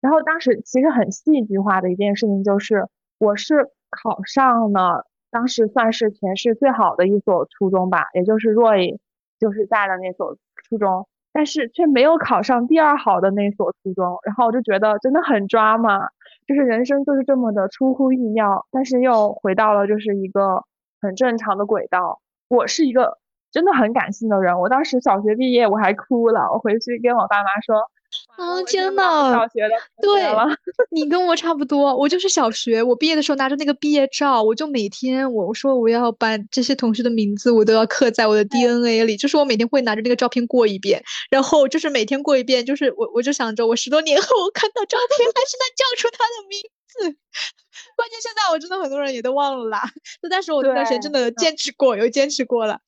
[0.00, 3.68] 然后当时其实很戏剧化的一件事情就是，我是。
[3.90, 8.98] 考上了，当时算是全市最好的一所初中吧，也就是若隐
[9.38, 10.36] 就是在的那所
[10.68, 16.08] 初中，但是却没有考上第二好的那所初中，然后我就觉得真的很抓嘛，
[16.46, 20.64] 就是人生就是这么的出乎意料，但是又回到了就是一个
[21.00, 22.20] 很正常的轨道。
[22.48, 23.18] 我是一个
[23.50, 27.90] 真的很感性的人，我当时小学毕业我还哭了，我回去跟我爸妈说。
[28.36, 29.32] 啊天呐！
[29.32, 30.22] 小学的对，
[30.90, 32.82] 你跟我差不多，我就是小学。
[32.82, 46.77] 我毕业的时候拿着那个毕业照，我就每天我我说我要把这些同学的名字我都要刻在我的 DNA 里，就是我每天会拿着那个照片过一遍，然后就是每天过一遍，就是我我就想着我十多年后看到照片还是能叫出他的名字。
[47.96, 49.82] 关键现在我真的很多人也都忘了啦，
[50.20, 52.80] 就但是我那段时间真的坚持过，有坚持过了。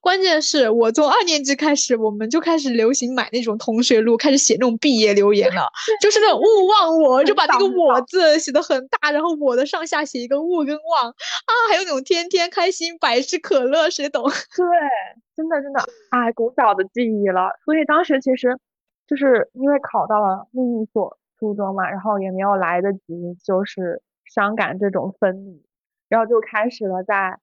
[0.00, 5.68] 关键是我从二年级开始，我们就开始流行买那种同学录，开始写那种毕业留言了，
[6.00, 14.24] 就是那种勿忘我，就把那个我字写的很大，然后我的上下写一个勿跟忘啊，还有那种天天开心百事可乐，谁懂？
[14.56, 14.64] 对，
[15.36, 17.50] 真的真的，哎，古早的记忆了。
[17.64, 18.58] 所以当时其实
[19.06, 24.02] 就是因为考到了另一所初中嘛，然后也没有来得及就是。
[24.34, 25.62] 伤感这种分离，
[26.10, 27.38] 然后就开始了在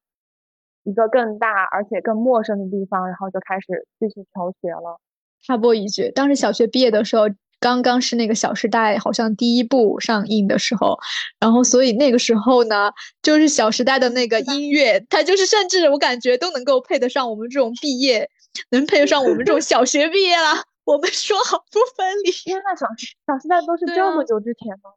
[0.83, 5.01] 一个更大而且更陌生的地方，然后就开始继续求学了。
[5.41, 7.23] 插播一句，当时小学毕业的时候，
[7.59, 10.99] 刚刚是那个《小时代》好像第一部上映的时候，
[11.39, 12.91] 然后所以那个时候呢，
[13.23, 18.29] 就是《小时代》的那个音乐，它就是甚至我感觉都能够配得上我们这种毕业，
[18.69, 20.65] 能配得上我们这种小学毕业了。
[20.85, 22.31] 我们说好不分离。
[22.31, 22.87] 天呐，小
[23.27, 24.91] 小时代都是这么久之前吗？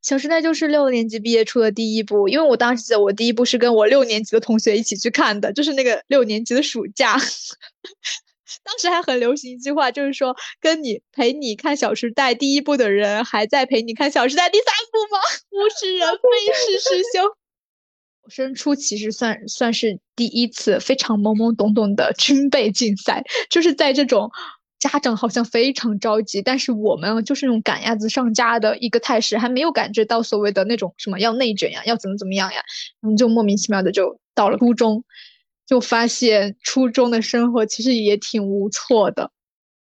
[0.00, 7.18] 小时代就是六年级毕业出的第一部，因为我当时记得我第一部是跟我六年级的同学一起去看的，就是那个六年级的暑假。
[8.62, 15.20] 当时还很流行一句话，就是说跟你陪你看小时代第一部的人，还在陪你看小时代第三部吗？
[15.50, 17.30] 物是人非是师兄。
[18.28, 24.30] 升初其实算算是第一次非常懵懵懂懂的军备竞赛，就是在这种。
[24.84, 32.60] 家长好像非常着急，但是我们就是那种赶鸭子上架的一个态势，还没有感觉到所谓的那种什么要内卷呀，要怎么怎么样呀，
[33.00, 35.02] 然后就莫名其妙的就到了初中，
[35.66, 39.30] 就发现初中的生活其实也挺无措的。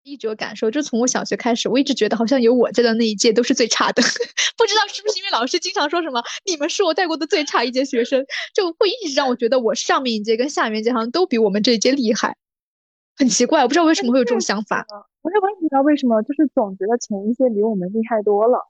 [0.03, 4.01] 一直有感受，就从我小学开始，我一直觉得好像有我在的那一届都是最差的，
[4.57, 12.35] 不知道是不是因为老师经常说什么“你们是我带过的最差一届学生”，就会一直让我觉得我上面一届跟下面一届好像都比我们这一届厉害，
[13.19, 14.85] 很奇怪，我不知道为什么会有这种想法。
[15.21, 18.65] 我也不知道为什么，就是总觉得前一届比我们厉害多了。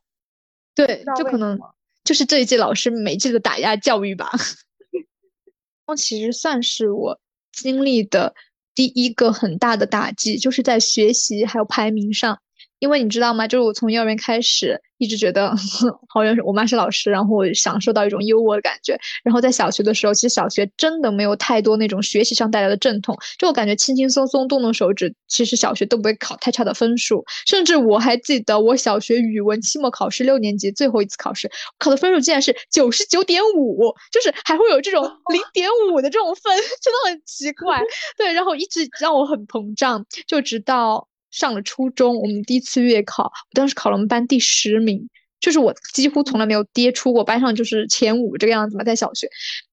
[0.75, 1.57] 对，就可能
[2.03, 4.31] 就是这一届老师每届的打压教育吧。
[5.95, 7.19] 其实算是我
[7.51, 8.35] 经历的。
[8.75, 12.39] 第一个很大的打击就是在学习还有排名上，
[12.79, 13.47] 因为你知道吗？
[13.47, 14.81] 就是我从幼儿园开始。
[15.01, 15.55] 一直觉得
[16.13, 18.99] 好像是我妈是老师，然后我享受到一种优渥的感觉。
[19.23, 27.23] 然后在小学的时候，其实小学真的没有太多那种学习上带来的阵痛，就我感觉轻轻松松动动手指，其实小学都不会考太差的分数。
[27.47, 37.81] 甚至我还记得我小学语文期末考试六年级最后一次考试，考的分数竟然是九十九点五，就是还会有这种 零点五的这种分， 真的很奇怪。
[38.17, 41.07] 对，然后一直让我很膨胀，就直到。
[41.31, 45.07] 上了初中，我们第一次月考，我当时考了我们班第十名，
[45.39, 48.83] 就是我几乎从来没有跌出过班上，就是前五这个样子嘛。
[48.83, 49.29] 在小学，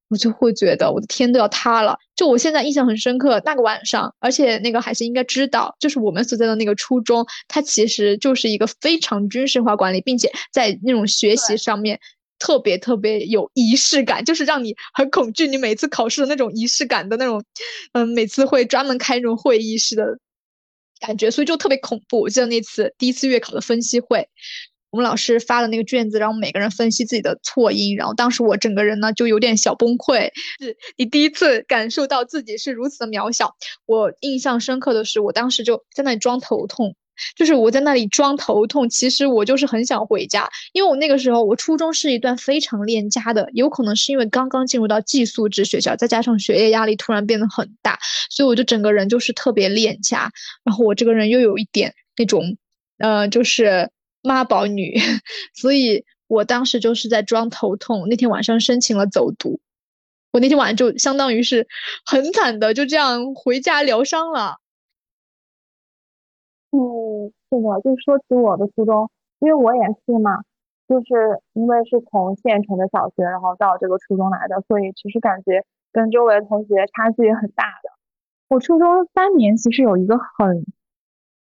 [0.08, 1.98] 我就会觉得我的天都要塌了。
[2.14, 11.98] 就我现在印象很深刻，那个晚上，而且那个海星应该知道，就是我们所在的那个初中，它其实就是一个非常军事化管理，并且在那种学习上面
[12.38, 15.48] 特别特别有仪式感，就是让你很恐惧。
[15.48, 17.42] 你每次考试的那种仪式感的那种，
[17.92, 20.18] 嗯，每次会专门开那种会议式的。
[21.00, 22.20] 感觉，所以就特别恐怖。
[22.20, 24.28] 我记得那次第一次月考的分析会，
[24.90, 27.96] 我们老师发的那个卷子，让我们每个人分析自己的错音。
[27.96, 33.54] 然后当时我整个人呢就有点小崩溃，是你第一次感受到自己是如此的渺小。
[33.84, 36.96] 我印象深刻的是，我当时就在那里装头痛。
[37.34, 47.98] 就是我在那里装头痛，其实我就是很想回家，因为我那个时候我初中是一段非常恋家的，有可能是因为刚刚进入到寄宿制学校，再加上学业压力突然变得很大，
[48.30, 50.30] 所以我就整个人就是特别恋家。
[50.64, 52.56] 然后我这个人又有一点那种，
[52.98, 53.90] 呃，就是
[54.22, 54.98] 妈宝女，
[55.54, 58.08] 所以我当时就是在装头痛。
[58.08, 59.60] 那天晚上申请了走读，
[60.32, 61.66] 我那天晚上就相当于是
[62.04, 64.56] 很惨的，就这样回家疗伤了。
[66.76, 69.08] 嗯，是的，就是说起我的初中，
[69.38, 70.42] 因为我也是嘛，
[70.86, 77.88] 就是因为是从县城的小学，然后到这个初中来的，所以其实感觉跟周围同学差距也很大的。
[78.48, 80.66] 我初中三年其实有一个很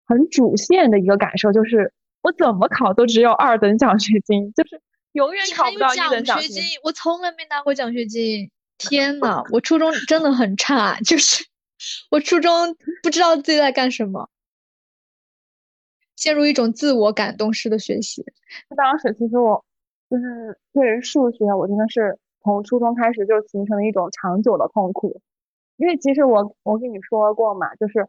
[0.07, 6.63] 很主线的一个感受，就是我怎么考都只有二等奖学金，就是永远考不到一等奖学金。
[6.85, 11.45] 我从来没拿过奖学金，天呐，我初中真的很差，就是
[12.13, 14.29] 我初中不知道自己在干什么。
[16.17, 18.25] 陷入一种自我感动式的学习。
[18.69, 19.65] 那当时其实我
[20.11, 25.21] 就是对于数学，我真的是从初中开始就形成了一种长久的痛苦。
[25.77, 28.07] 因为其实我我跟你说过嘛，就是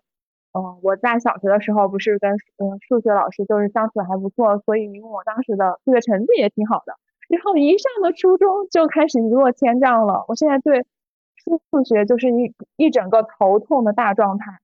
[0.52, 6.94] 嗯我在小学的时候不是跟嗯数学老师就是相处的还不错，所以因为我当时的数学成绩也挺好的。
[7.30, 10.26] 然后一上了初中就开始一落千丈了。
[10.28, 10.86] 我现在对
[11.38, 14.60] 数学就是一一整个头痛的大状态。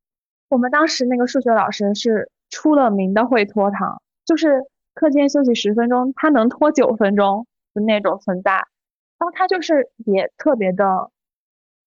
[0.50, 2.30] 我们当时那个数学老师是。
[2.50, 8.52] 出了名的会拖堂，就是课间休息十分钟，他能拖九分钟的那种存在。
[8.52, 11.12] 然后他就是也特别的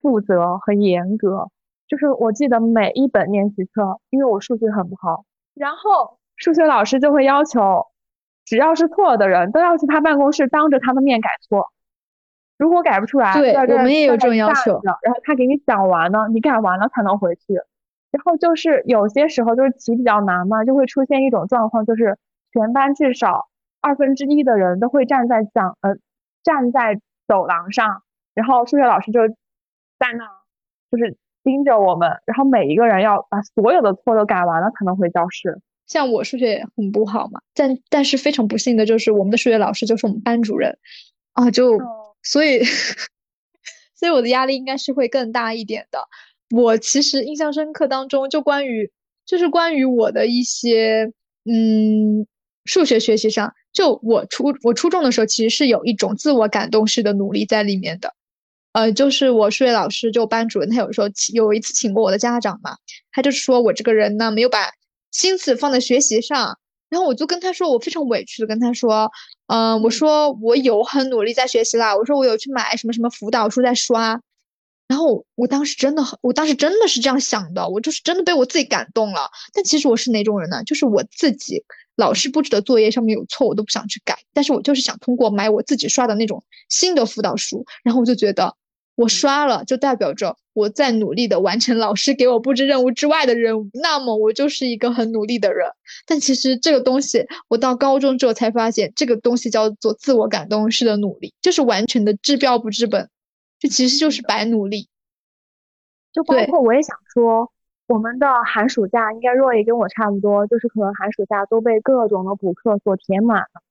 [0.01, 1.51] 负责和严格，
[1.89, 7.87] 就是我记得每一本练习册，因为我数学很不好，然后数学老师就会要求，
[8.45, 11.73] 只要是错的人都要去他办公室当着他的面改错。
[12.59, 14.81] 如果改不出来，对，我们也有这种要求。
[14.85, 17.61] 然后他给你讲完了，你改完了才能回去。
[18.13, 22.19] 然后就是有些时候就是题比较难嘛，就会出现一种状况，就是
[22.53, 23.49] 全班至少
[23.81, 25.97] 二分之一的人都会站在讲呃
[26.45, 28.03] 站在走廊上，
[28.35, 29.27] 然后数学老师就
[29.99, 30.29] 在那
[30.91, 35.61] 就是盯着我们，然后每一个人要把所有的错都改完了才能回教室。
[35.87, 40.79] 像我数学很不好嘛，但但是非常不幸的就是我们的数学老师就是我们班主任
[41.33, 41.79] 啊，就
[42.23, 42.63] 所以
[43.97, 46.09] 所以我的压力应该是会更大一点的。
[46.55, 48.91] 我其实印象深刻当中，就关于
[49.25, 51.11] 就是关于我的一些
[51.51, 52.27] 嗯
[52.67, 58.13] 数学学习上，就我初我初中的时候，其实是有一种自我感动式的努力在里面的。
[58.73, 62.77] 呃，就是我数学老师就班主任，他有时候有一次请过我的家长嘛，
[63.13, 64.71] 他就是说我这个人呢没有把
[65.11, 66.59] 心思放在学习上，
[66.91, 69.11] 然后我就跟他说，我非常委屈的跟他说，
[69.47, 74.21] 嗯，我说我有很努力在学习啦，我说我有去买什么什么辅导书在刷。
[74.93, 79.31] 然后我当时真的很，我当时真的是这样想的，我就是真的被我自己感动了。
[79.55, 80.63] 但其实我是哪种人呢？
[80.65, 81.65] 就是我自己
[81.97, 88.55] 老师布置的作业上面有错，我都不想去改，但是我就是想通过买我自己刷的那种新的辅导书，然后我就觉得
[88.97, 95.67] 我刷了，就代表着我在努力的完成老师给我布置任务之外的任务，那么我就是一个很努力的人。
[96.07, 103.09] 但其实这个东西，我到高中之后才发现，这个东西叫做自我感动式的努力，就是完全的治标不治本，
[103.63, 104.89] 这其实就是白努力。
[106.13, 107.53] 就包括我也想说，
[107.87, 113.63] 我们的寒暑假应该若也跟我差不多，就是可能寒暑假都被各种的补课所填满了，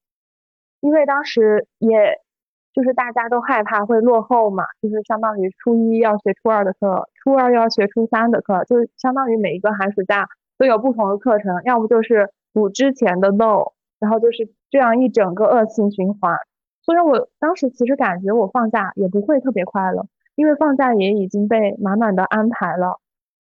[0.80, 2.22] 因为当时也。
[2.74, 16.38] 就是大家都害怕会落后嘛，就是相当于初一要学初二的课，初二要学初三的课，就是相当于每一个寒暑假都有不同的课程，要不就是补之前的漏，然后就是这样一整个恶性循环。
[16.84, 23.00] 所以我当时其实感觉我放假也不会特别快乐，因为放假也已经被满满的安排了，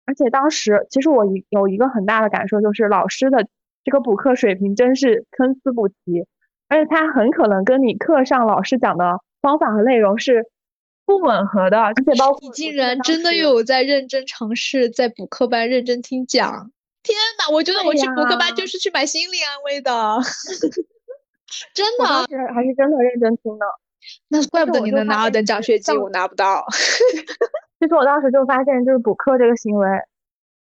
[0.06, 3.46] 而且当时其实我一有一个很大的感受就是老师的
[3.84, 5.94] 这个补课水平真是参差不齐。
[6.68, 10.46] 而且他很可能跟你课上老师讲的方法和内容是
[11.04, 16.70] 不吻合的，而且包括你竟然真的有在认真尝试在补课班认真听讲，
[17.02, 19.90] 天呐，我觉得我去补课班就是去买心理安慰的，
[21.74, 23.66] 真的，当时还是真的认真听的。
[24.28, 26.64] 那怪不得你能拿二等奖学金，我拿不到。
[27.78, 29.88] 其实我当时就发现，就是补课这个行为，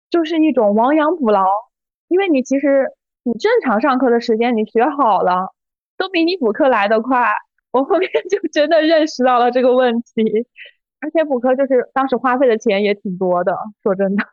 [0.09, 1.45] 就是一种亡羊补牢，
[2.07, 2.87] 因为你其实
[3.23, 5.53] 你正常上课的时间你学好了。
[5.97, 7.29] 都比你补课来得快，
[7.73, 10.47] 我后面就真的认识到了这个问题，
[11.01, 13.53] 而且补课就是当时花费的钱也挺多的。
[13.83, 14.23] 说真的，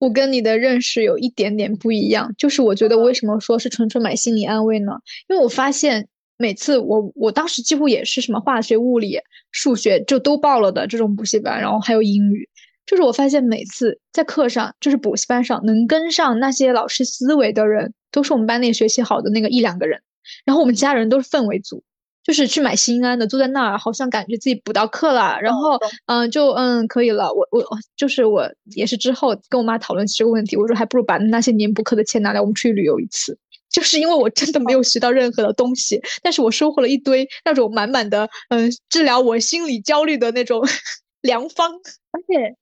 [0.00, 4.92] 我跟你的认识有一点点不一样，就是我觉得为什么说是纯纯买心理安慰呢？
[5.28, 9.18] 因为我发现每次我我当时几乎也是什么化学、物理、
[9.52, 12.48] 数学就都报了的这种补习班，然后还有英语，
[12.86, 20.00] 就是我发现每次在课上，就是补习班上能跟上那些老师思维的人，都是我们班内学习好的那个一两个人。
[20.44, 21.82] 然后我们其他人都是氛围组，
[22.22, 25.38] 就是去买心安的，坐在那儿，好像感觉自己补到课了。
[25.40, 27.32] 然后，嗯，就嗯可以了。
[27.32, 27.64] 我我
[27.96, 28.46] 就是我
[28.76, 33.38] 也是之后跟我妈讨论这个问题，我说还不如把那些年补课的钱拿来，我们出去旅游一次。
[33.70, 40.60] 就是因为我真的没有学到任何的东西，但是我收获了一堆那种满满的嗯治疗我心理焦虑的那种
[41.22, 41.70] 良方。
[42.10, 42.56] 而且，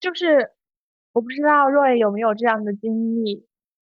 [0.00, 0.50] 就是
[1.12, 3.44] 我不知道若有没有这样的经历，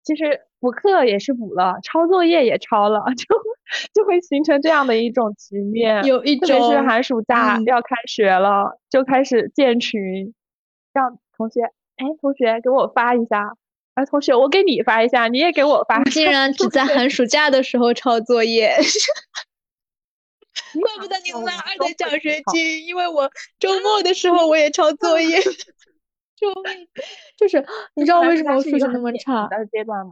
[0.04, 0.42] 其实。
[0.60, 3.24] 补课也是补了，抄作业也抄了， 就
[3.94, 6.04] 就会形成这样的一种局面。
[6.04, 10.34] 有一种，特别是寒暑假要开学了，就开始建群，
[10.92, 11.62] 让同学，
[11.96, 13.54] 哎，同学给我发一下，
[13.94, 16.04] 哎，同学我给你发一下，你也给我发。
[16.04, 18.76] 竟然只在寒暑假的时候抄作业，
[20.82, 25.40] 怪不得你拿二等奖学金，因为我周末的时候我也抄作业。
[26.40, 26.88] 救命！
[27.36, 27.62] 就是
[27.94, 29.46] 你知道为什么我数学那么差？
[29.48, 30.06] 的阶段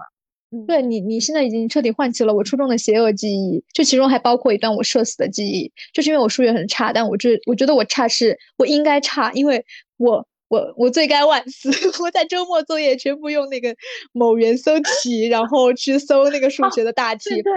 [0.50, 0.64] 吗？
[0.66, 9.64] 对你，你现在已经彻底唤起了我初中的邪恶记忆，就其中还包括一段我社死的记忆，就是因为我数学很差，但我这我觉得我差是我应该差，因为
[9.98, 11.68] 我我我罪该万死，
[12.02, 13.76] 我在周末作业全部用那个
[14.12, 14.72] 某元搜
[15.02, 17.52] 题，然后去搜那个数学的大题，对，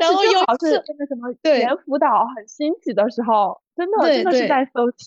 [0.00, 5.06] 然后有次那个什么猿辅导很兴起的时候，真的真的是在搜题，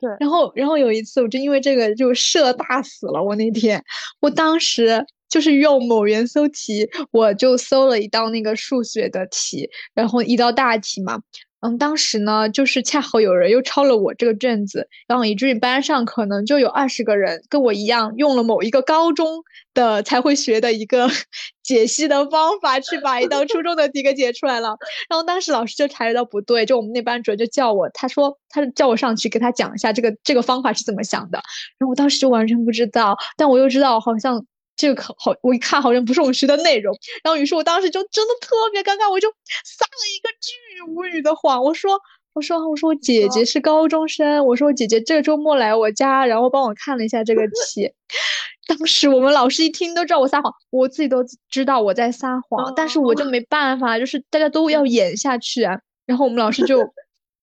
[0.00, 3.82] 对，然后然后有一次我就因为这个就社大死了，我那天
[4.20, 5.04] 我当时。
[5.34, 11.20] 就是用某元搜题，我就搜了一道那个数学的题，然后一道大题嘛。
[11.58, 21.08] 嗯，当时呢，就是恰好有人又抄了我这个卷子，然后以至于班上可能就有二十个人跟我一样，用了某一个高中的才会学的一个
[21.64, 24.76] 解析的方法，去把一道初中的题给解出来了。
[25.08, 31.38] 然后当时老师就察觉到不对，就我们那班主任就叫我，他说他叫我上去给他讲一下这个这个方法是怎么想的。
[31.78, 34.46] 然后我当时就完全不知道，但我又知道好像。
[34.76, 39.28] 这个可好，我一看好像不是我们学的内容，然后于是我当时就真的特别尴尬，我就
[39.64, 42.00] 撒了一个巨无语的谎，我说
[42.32, 47.92] 我说我说我姐姐是高中生，我说我姐姐这周末来我家，然后帮我看了一下这个题，
[48.66, 56.80] 当时我们老师一听都知道我撒谎，我自己都知道我在撒谎，但是我就没办法，就是大家都要演下去啊，然后我们老师就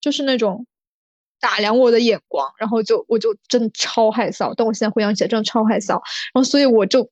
[0.01, 0.65] 就是那种
[1.39, 6.01] 打量我的眼光，然后就我就真的超害臊，但我现在回想起来真的超害臊，然
[6.33, 7.09] 后所以我就。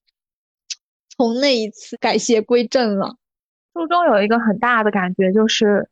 [1.20, 3.18] 从那一次改邪归正了。
[3.74, 5.90] 初中有一个很大的感觉，就是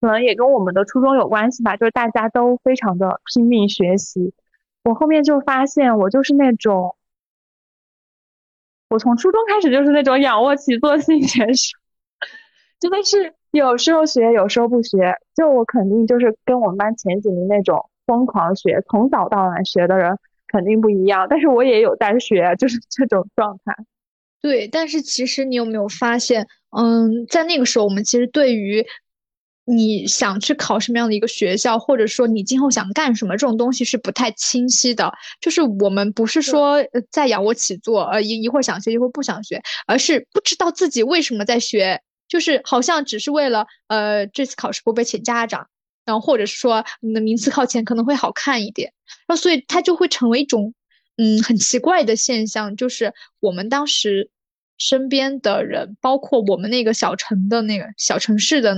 [0.00, 4.34] 可能也跟我们的初中有关系吧，就是大家都非常的拼命学习。
[4.82, 6.96] 我后面就发现，我就是那种，
[8.88, 11.78] 我从初中开始就是那种仰卧起坐型选手，
[12.80, 15.14] 真的是有时候学，有时候不学。
[15.36, 20.18] 就我肯定就是跟我们班前几名那种疯狂学，从早到晚学的人
[20.48, 21.28] 肯定不一样。
[21.30, 23.76] 但是我也有在学，就是这种状态。
[24.42, 28.84] 对，但是其实你有没有发现，嗯，在那个时候，我们其实对于
[29.64, 35.12] 你想去考什么样的一个学校，或者说你今后想干什么，这种东西是不太清晰的。
[35.40, 45.68] 就是我们不是说在仰卧起坐，呃一一会儿想学一会儿不想学，而是不知道自己为什么在学，就是好像只是为了呃这次考试不被请家长，
[46.04, 48.92] 然后或者是说你的名次靠前可能会好看一点，
[49.28, 50.74] 然后所以它就会成为一种
[51.16, 54.30] 嗯很奇怪的现象，就是我们当时。
[54.78, 58.74] 身边的人，包括我们那个小城的那个小城市的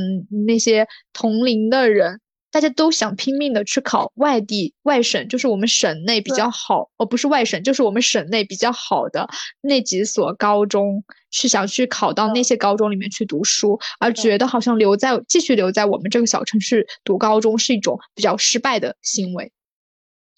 [0.46, 2.20] 那些同龄的人，
[2.50, 9.26] 大家都想拼命的去考外地外省，就是我们省内比较好，哦，不是外省，就是我们省内比较好的
[9.62, 19.52] 那几所高中，去想去考到那些高中里面去读书，而觉得好像留在继续留在我们这个小城市读高中是一种比较失败的行为。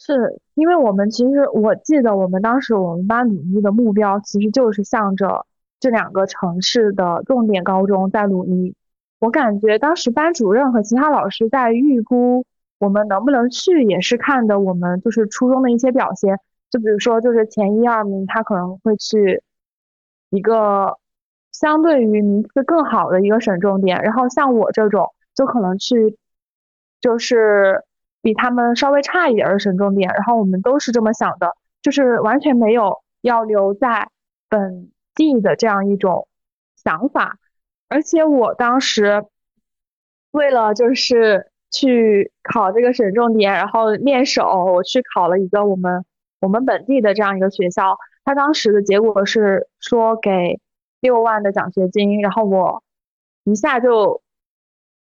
[0.07, 5.47] 是因为我们其实我记得我们当时我们班努力的目标其实就是向着。
[5.79, 8.75] 这两个城市的重点高中在努力，
[9.19, 12.47] 我感觉当时班主任和其他老师在预估
[12.79, 16.41] 我们能不能去，也是看的我们就是初中的一些表现。
[16.71, 19.43] 就比如说，就是前一二名他可能会去
[20.31, 20.97] 一个
[21.53, 26.17] 相对于名次更好的一个省重点，然后像我这种就可能去
[27.03, 27.85] 就是
[28.27, 30.11] 比他们稍微差一点的省重点。
[30.13, 34.09] 然后我们都是这么想的，就是完全没有要留在
[34.49, 34.91] 本。
[35.19, 36.29] 地的这样一种
[36.77, 37.39] 想法，
[37.89, 39.25] 而且我当时
[40.31, 46.05] 为了就是去考这个省重点，然后面手，我去考了一个我们
[46.39, 47.97] 我们本地的这样一个学校，
[48.27, 50.61] 他当时的结果是说给
[51.01, 52.83] 六万的奖学金，然后我
[53.45, 54.21] 一下就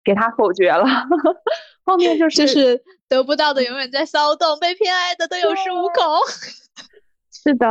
[0.02, 0.86] 给他否决了，
[1.86, 6.04] 后面就是就是得不到的永远在骚动，被偏爱的都有恃无恐，
[7.32, 7.68] 是的。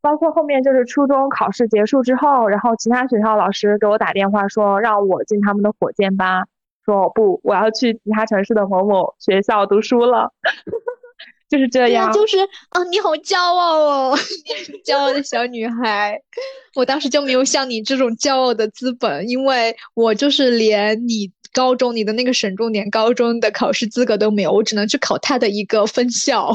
[0.00, 6.48] 包括后面就是初中考试结束之后，然后其他学校老师给我打电话说让我进他们的火箭班，
[6.84, 10.32] 说不，我要去其他城市的某某学校读书了，
[11.48, 12.12] 就是这样。
[12.12, 12.38] 就是
[12.70, 14.18] 啊，你好骄傲哦，
[14.84, 16.20] 骄傲的小女孩。
[16.74, 26.52] 我当时就没有像你这种骄傲的资本，因为我就是连你高中你的那个省重点高中的考试资格都没有，我只能去考他的一个分校。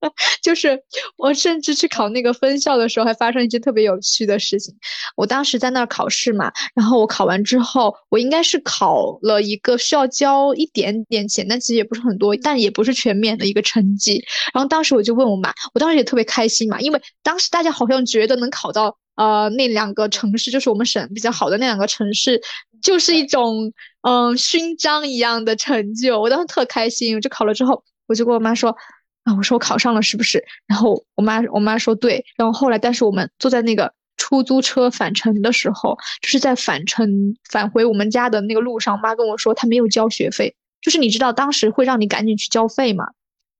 [0.42, 0.82] 就是
[1.18, 4.74] 我甚至去考那个分校的时候，还发生一件特别有趣的事情。
[5.14, 14.24] 我当时在那儿考试嘛，然后我考完之后，我应该是考了一个需要交一点点钱，但其实也不是很多，但也不是全免的一个成绩。
[14.54, 22.40] 然后当时我就问我妈，我当时也特别开心嘛，因为当时大家好像觉得能考到呃那两个城市，就是我们省比较好的那两个城市，
[22.82, 26.20] 就是一种嗯勋章一样的成就。
[26.20, 28.76] 我当时特开心，我就考了之后，我就跟我妈说。
[29.22, 30.42] 啊，我说我考上了是不是？
[30.66, 32.24] 然后我妈我妈说对。
[32.38, 40.56] 然后后来，但是我们坐在那个出租车返程的时候，就是在返程返回我们家的那个路上，妈跟我说她没有交学费。
[40.80, 43.04] 就是你知道当时会让你赶紧去交费嘛？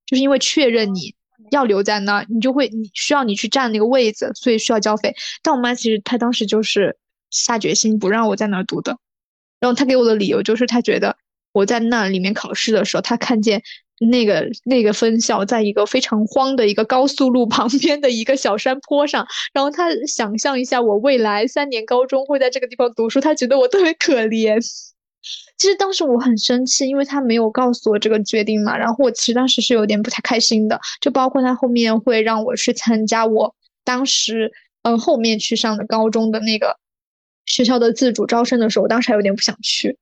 [0.07, 1.13] 就是因为确认你
[1.49, 5.15] 要留在那儿，你就会你需要你去占那个位子，所以需要交费。
[5.41, 6.97] 但我妈其实她当时就是
[7.29, 8.97] 下决心不让我在那儿读的。
[9.59, 11.17] 然后她给我的理由就是她觉得
[11.53, 13.61] 我在那里面考试的时候，她看见。
[14.09, 24.57] 那个那个分校在一个非常荒的一个高速路 旁边的一个小山坡上，然后她想象一下我未来三年高中会在这个地方读书，她觉得我特别可怜。
[25.57, 34.51] 其实当时我很生气，因为他没有告诉我这个决定嘛，然后我其实当时是有点不太开心的，就包括他后面会让我去参加我当时
[34.83, 36.77] 嗯后面去上的高中的那个
[37.45, 39.97] 学校的自主招生的时候，我当时还有点不想去，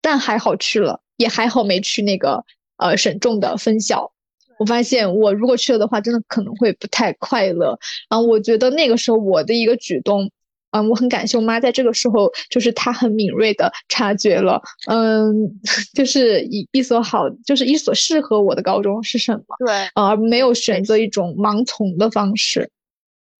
[0.00, 2.44] 但还好去了，也还好没去那个。
[2.76, 4.10] 呃，省重的分校，
[4.58, 7.78] 我发现我如果去了的话，真的可能会不太快乐。
[8.10, 10.28] 然后我觉得那个时候我的一个举动，
[10.74, 15.32] 嗯，我很感谢我妈在这个时候，就是她很敏锐的察觉了，嗯，
[15.94, 22.68] 就是一一所好，就是一所适合我的高中是什么，对，而没有选择一种盲从的方式。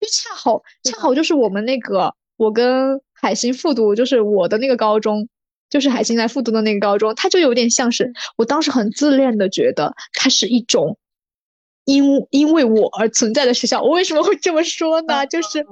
[0.01, 5.29] 就恰好恰好就是我们那个，我跟海星复读，就是我的那个高中。
[5.71, 10.99] 就是海星来复读的那个高中，它就有点像是我当时很自恋的觉得它是一种
[11.85, 13.83] 因因为我而存在的学校。
[13.83, 15.27] 我为什么会这么说呢？
[15.27, 15.65] 就是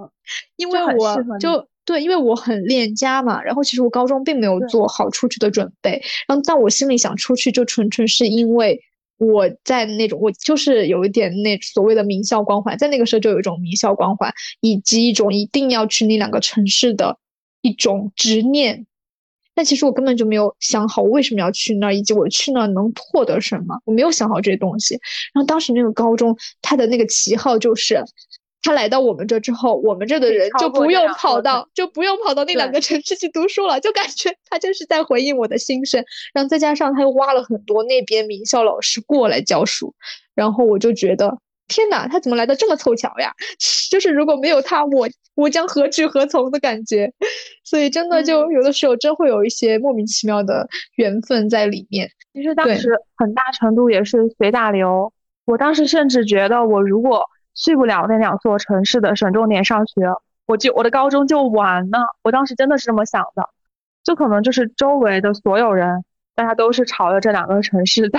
[0.57, 3.43] 因为我就对，因为我很恋家嘛。
[3.43, 8.81] 然后其实我高中并没有做好出去的准备，然后但我心里想出去，就纯纯是因为
[9.19, 17.19] 我在那种我就是有一点那所谓的名校光环，在那个时候就有一种名校光环，以及一种一定要去那两个城市的
[17.63, 18.87] 一种执念。
[19.55, 24.95] 但其实我根本就没有想好我为什么要去那儿，以及我去那儿能获得什么，我没有想好这些东西。
[25.35, 28.05] 然后当时那个高中，他的那个旗号就是
[28.63, 36.05] 他来到我们这之后，我们这的人就不用跑到就不用跑到那两个城市去读书了，就感觉他就是在回应我的心声。
[36.33, 39.95] 然后再加上他又挖了很多那边名校老师过来教书，
[40.35, 41.39] 然后我就觉得
[41.73, 43.33] 天哪，他怎么来的这么凑巧呀？
[43.91, 47.11] 就是如果没有他，我我将何去何从的感觉。
[47.65, 52.11] 所以真的就有的时候真会有一些莫名其妙的缘分在里面。
[52.35, 55.13] 其实当时很大程度也是随大流。
[55.47, 59.95] 我当时甚至觉得，我如果去不了那两座城市的省重点上学，
[60.47, 61.99] 我就我的高中就完了。
[62.23, 63.49] 我当时真的是这么想的，
[64.05, 66.05] 就可能就是周围的所有人，
[66.35, 68.19] 大家都是朝着这两个城市在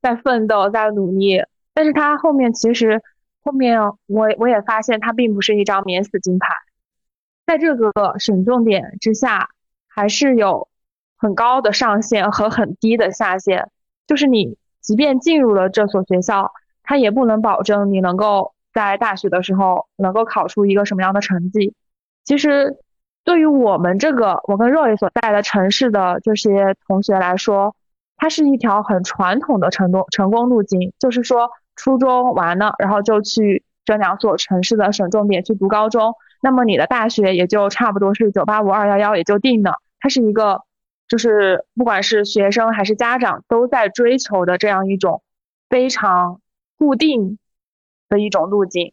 [0.00, 1.42] 在奋斗，在努力。
[1.76, 3.02] 但是他后面其实
[3.44, 6.48] 后面我我也发现，它并不是一张免死金牌，
[7.46, 9.50] 在这个省重点之下，
[9.86, 10.68] 还是有
[11.18, 13.68] 很高的上限和很低的下限，
[14.06, 14.56] 就是你。
[14.80, 16.52] 即便进入了这所学校，
[16.84, 21.74] 他也不能保证你能够在大学的时候能够考出一个什么样的成绩。
[22.22, 22.76] 其实，
[23.24, 27.74] 对于我们这个我跟若雨所在的城市的这些同学来说，
[28.16, 40.62] 它是一条很传统的成功成功路径，就是说初中完了，然后就去这两所城市的省重点去读高中，那么你的大学也就差不多是九八五二幺幺也就定了，它是一个。
[41.08, 45.22] 就是不管是学生还是家长都在追求的这样一种
[45.68, 46.40] 非常
[46.76, 47.38] 固定
[48.08, 48.92] 的一种路径。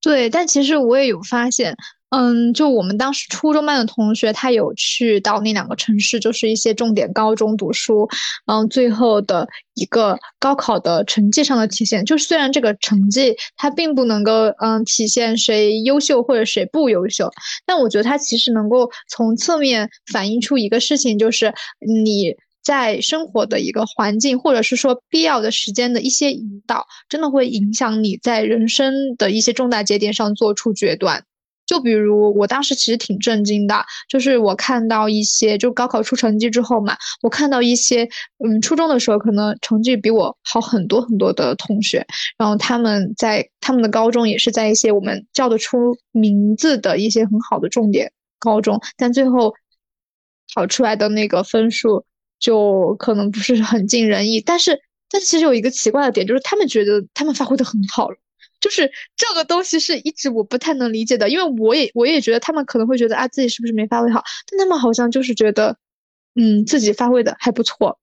[0.00, 1.76] 对，但其实我也有发现。
[2.14, 8.06] 嗯，就我们当时初中班的同学，他有去到那两个城市，就是一些重点高中读书。
[8.44, 17.30] 嗯，最后的一个高考的成绩上的体现，就是虽然这个成绩它并不能够嗯体现谁优秀或者谁不优秀，
[17.64, 31.24] 但我觉得它其实能够从侧面反映出一个事情，就是你在生活的一个环境，或者是说必要的时间的一些引导，真的会影响你在人生的一些重大节点上做出决断。
[31.72, 38.06] 就比如我当时其实挺震惊的，就是我看到一些就高考出成绩之后嘛，我看到一些
[38.44, 42.06] 嗯初中的时候可能成绩比我好很多很多的同学，
[42.36, 49.54] 然后他们在他们的高中也是在一些我们叫得出名字的一些很好的重点高中，但最后
[50.54, 52.04] 考出来的那个分数
[52.38, 54.42] 就可能不是很尽人意。
[54.42, 58.16] 但是但是其实有一个奇怪的点，就是他们觉得他们发挥的很好了。
[58.62, 65.76] 就是这个东西是一直我不太能理解的，因为我也我也觉得他们可能会觉得啊自己是不是没发挥好，但他们好像就是觉得，
[66.36, 67.98] 嗯自己发挥的还不错。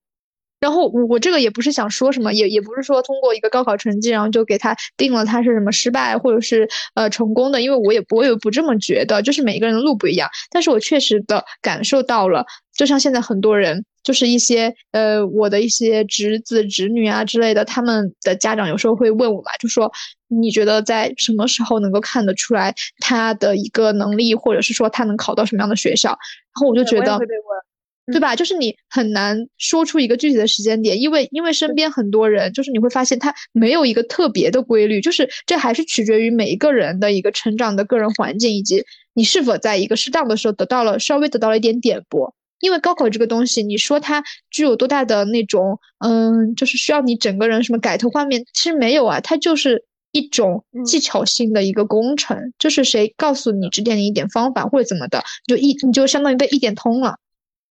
[0.60, 10.28] 然后我我这个也不是想说什么，也也不是说通过一个高考成绩，然后就给他定了他是什么失败或者是呃成功的，因为我也我也不这么觉得，就是每一个人的路不一样。
[10.50, 12.44] 但是我确实的感受到了，
[12.76, 13.86] 就像现在很多人。
[14.02, 19.90] 就是一些呃，我的一些侄子侄女啊之类的，他们的家长有时候会问我嘛，就说
[20.28, 26.10] 你觉得在什么时候能够看得出来他的一个能力，或者是说他能考到什么样的学校？
[26.10, 26.18] 然
[26.54, 27.18] 后我就觉得，
[28.06, 28.34] 对吧？
[28.34, 38.82] 就是你很难说出一个具体的时间点，因为因为身边很多人，就是你会发现他没有一个特别的规律，就是这还是取决于每一个人的一个成长的个人环境，以及
[39.14, 42.34] 你是否在一个适当的时候得到了稍微得到了一点点拨。
[42.60, 57.16] 因为高考这个东西，你说它具有多大的那种，嗯，就是需要你整个人什么改头换面，其实没有啊，它就是一种技巧性的一个工程，就是谁告诉你指点你一点方法或者怎么的，就一你就相当于被一点通了。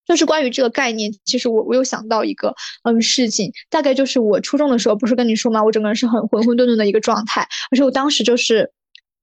[0.05, 5.63] 就是关于这个概念，其实我我有想到一个嗯事情，大概就是我初中的时候不是跟你说嘛？
[5.63, 8.71] 我整个人是很浑浑沌沌的一个状态，而且我当时就是。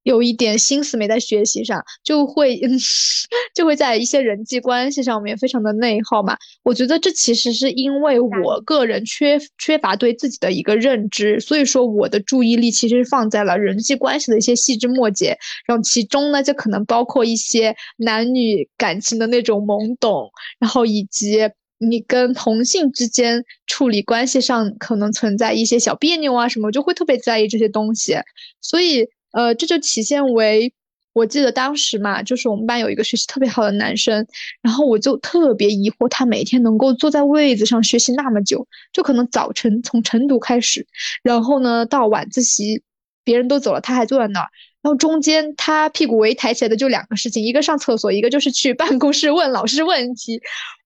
[0.02, 2.78] 有一点心思没在学习上，就会嗯，
[3.54, 6.36] 就会在一些人际关系上面非常的内耗嘛。
[6.64, 15.36] 我觉得这其实是因为我个人缺缺乏对自己的一个认知，所以说我的注意力其实是放在了人际关系的一些细枝末节，
[15.66, 21.38] 然后其中呢就可能包括一些男女感情的那种懵懂，然后以及
[21.78, 28.16] 你跟同性之间处理关系上可能存在一些小别扭啊什么，就会特别在意这些东西，
[28.60, 29.06] 所以。
[29.32, 30.72] 呃，这就体现为，
[31.14, 34.26] 我记得当时嘛，就是我们班有一个学习特别好的男生，
[34.62, 40.86] 然后我就特别疑惑，他每天能够坐在位子上学习那么久，就可能早晨从晨读开始，
[41.22, 42.82] 然后呢到晚自习，
[43.24, 44.48] 别人都走了，他还坐在那儿，
[44.82, 50.40] 然后中间他屁股唯一抬起来的就两个事情，一个上厕所，一个就是去办公室问老师问题。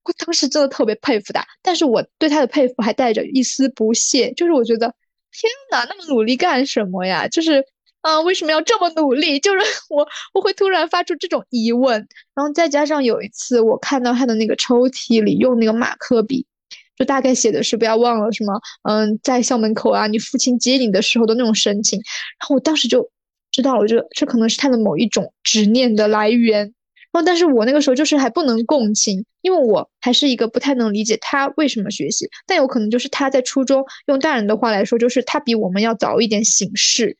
[0.05, 4.94] 我当时真的特别佩服他，但是我对他的佩服还带着一丝不屑，就是我觉得，
[5.32, 7.26] 天哪，那么努力干什么呀？
[7.28, 7.64] 就是。
[8.07, 9.39] 啊，为什么要这么努力？
[9.41, 9.59] 就是
[9.91, 16.47] 我，我会突然发出这种疑问，然后再加上有一次我看到他的那个抽屉里用那个马克笔，
[16.97, 21.99] 就大概写的是不要忘了什么，嗯，在校门口啊，你父亲接你的时候的那种神情，
[22.39, 23.11] 然后我当时就
[23.51, 26.73] 知道了，这这可能是他的某一种执念的来源。
[27.13, 32.29] 然后，但是我那个时候就是还不能共情，因为我还是一个不太能理解他为什么学习。
[32.47, 37.17] 但有可能就是他在初中，用大人的话来说，就是他比我们要早一点醒事，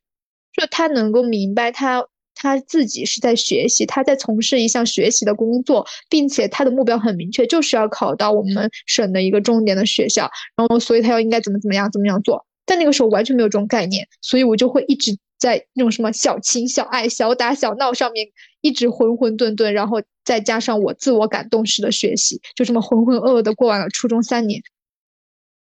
[0.57, 10.30] 就他能够明白他他自己是在学习，他在从事一项学习的工作，并且他的目标很明确，就是要考到我们省的一个重点的学校。
[10.57, 12.44] 然后，所以他要应该怎么怎么样怎么样做。
[12.64, 18.26] 但那个时候完全没有这种概念，所以我就会一直在那种什么小情小爱、小打小闹上面
[18.61, 24.61] 一直浑浑沌沌，然后再加上我自我感动式的学习，就这么浑浑噩噩的过完了初中三年。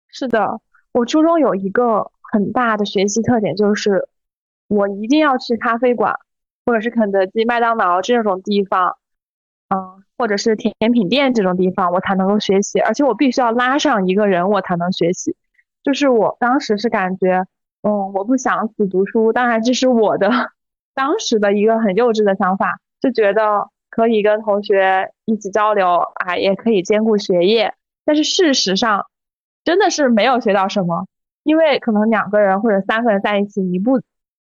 [0.08, 0.60] 是的，
[0.92, 4.06] 我初中有一个很大的学习特点，就是
[4.70, 6.14] 我一定要去咖啡馆，
[6.64, 8.98] 或者是肯德基、麦当劳这种地方，
[9.68, 15.36] 嗯，或者是甜品店这种地方，我才能够学习，而且我必须要拉上一个人，我才能学习。
[15.82, 17.46] 就是我当时是感觉，
[17.82, 19.32] 嗯，我不想死读书。
[19.32, 20.30] 当然，这是我的
[20.94, 27.74] 当时的一个很幼稚的想法，就觉得可以跟同学一起交流啊，也可以兼顾学业。
[28.04, 29.06] 但是事实上，
[29.64, 31.08] 真的是没有学到什么，
[31.42, 34.00] 因为可能两个人或者三个人在一起，你不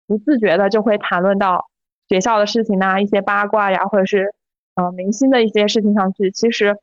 [0.07, 1.65] 不自觉的就会谈论到
[2.07, 4.33] 学校的事情呐，一些八卦呀，或者是
[4.75, 6.31] 呃明星的一些事情上去。
[6.31, 6.77] 其实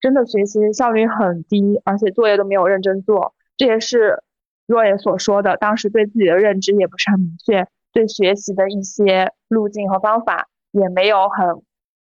[0.00, 3.34] 真的学习效率很低，而且作业都没有认真做。
[3.56, 4.22] 这也是
[4.66, 11.62] 若野所说的，当时对自己的认知也不是很明确，对学习的一些路径和方法也没有很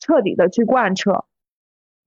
[0.00, 1.24] 彻底的去贯彻。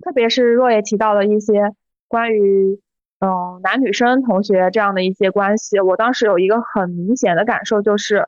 [0.03, 1.71] 特别是若野提到的一些
[2.07, 2.81] 关于
[3.19, 8.27] 嗯男女生同学这样的一些关系，我当时有一个很明显的感受，就是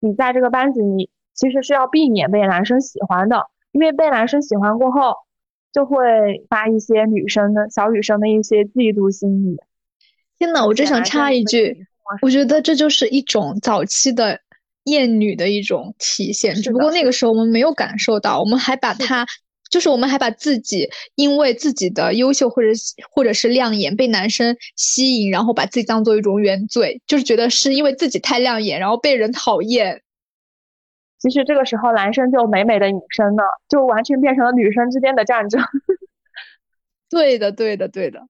[0.00, 5.14] 你在这个班级，你其实是要避免被男生喜欢的，因为被男生喜欢过后，
[5.72, 9.56] 就会发一些女生的小女生的一些嫉妒心理。
[10.38, 11.86] 天呐，我真想插一句，
[12.22, 14.40] 我觉得这就是一种早期的
[14.84, 19.26] 厌女的一种体现，只不过那个时候我们没有感受到，我们还把它，
[19.70, 22.68] 就是我们还把自己因为自己的优秀或者
[23.10, 30.02] 或者是亮眼被男生吸引，然后把自己当做一种原罪，就是觉得是因为自己太亮眼，然后被人讨厌。
[31.18, 35.60] 其实这个时候男生就美美的隐身了，就完全变成了女生之间的战争。
[37.10, 38.20] 对的，对的，对的。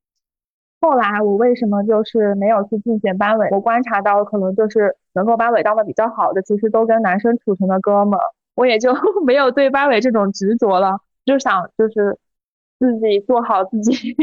[0.80, 3.48] 后来我为什么就是没有去竞选班委？
[3.50, 8.22] 我观察到，可能就是能够班委当的比较好的，其实都跟男生处成了哥们儿，
[8.54, 8.94] 我也就
[9.26, 12.18] 没有对班委这种执着了，就想就是
[12.78, 14.16] 自己做好自己，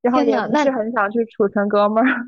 [0.00, 2.20] 然后也不是很想去处成哥们儿。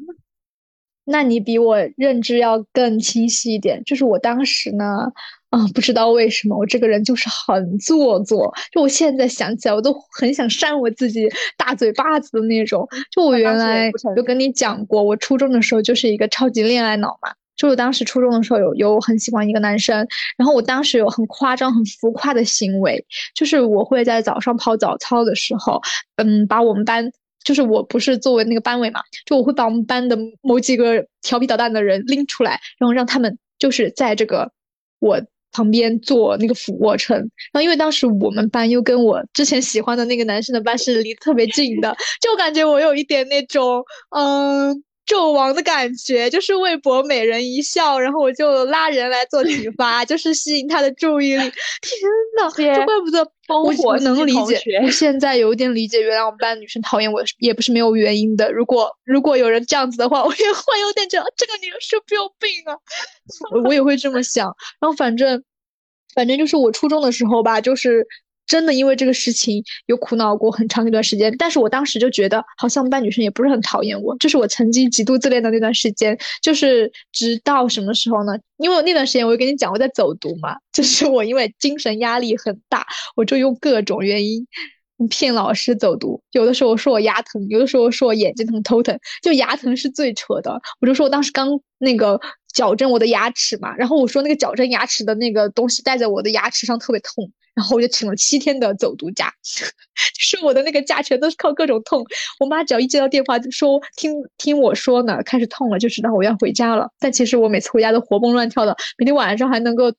[1.08, 5.12] 那你比我认知要更清晰一点，就是我当时呢。
[5.50, 11.26] 啊，不知道为什么我这个人就是很做作，就我现在想起来，我都很想扇我自己
[11.56, 12.86] 大嘴巴子的那种。
[13.12, 17.32] 就我原来有跟你讲过，我初中的时候就是一个超级恋爱脑嘛。
[17.56, 23.04] 就我当时初中的时候有有很喜欢一个男生，然后我当时有很夸张、很浮夸的行为，
[23.34, 25.80] 就是我会在早上跑早操的时候，
[26.16, 27.10] 嗯，把我们班，
[27.44, 34.52] 就是我不是作为那个班委嘛，就我会把我们班的某几个调皮捣蛋的人拎出来，然后让他们就是在这个
[34.98, 35.20] 我。
[35.52, 51.42] 旁边做那个俯卧撑，然后因为当时我们班又跟我之前喜欢的那个男生的班是离特别近的，就感觉我有一点那种嗯纣王的感觉，就是为博美人一笑，然后我就拉人来做体罚， 就是吸引他的注意力。
[51.42, 51.52] 天
[52.38, 53.26] 呐，这怪不得
[53.82, 58.52] 我能理解，我现在有点理解，原来我们班女生讨厌我也不是没有原因的。
[58.52, 62.76] 如果如果有人这样子的话， 我也会有点觉得这个女生是不是有病啊？
[63.64, 64.46] 我也会这么想，
[64.80, 65.42] 然后反正。
[66.14, 68.06] 反正就是我初中的时候吧，就是
[68.46, 71.34] 真的因为这个事情有苦恼过很长一段时间。
[71.36, 74.16] 但是我当时就觉得，好像班女生也不是很讨厌我。
[74.18, 78.32] 这是我曾经极度自恋的那段时间，就是直到什么时候呢？
[78.58, 82.86] 因为那段时间我就跟你讲我在走读嘛，就是我因为精神压力很大，
[83.16, 84.46] 我就用各种原因
[85.10, 86.22] 骗老师走读。
[86.32, 90.60] 有的时候说我牙疼，有的时候说我眼睛疼、头疼，就牙疼是最扯的。
[90.80, 92.20] 我就说我当时刚那个。
[92.56, 99.30] 矫正我的牙齿嘛，然后我说那个矫正牙齿的那个东西戴在我的牙齿上特别痛，然后我就请了七天的走读假，
[100.18, 102.02] 是我的那个假全都是靠各种痛。
[102.40, 106.88] 我妈只要一接到电话就说听听我说呢，开始痛了，就知道我要回家了。
[106.98, 109.92] 但其实我每次回家都活蹦乱跳的，每天晚上还能够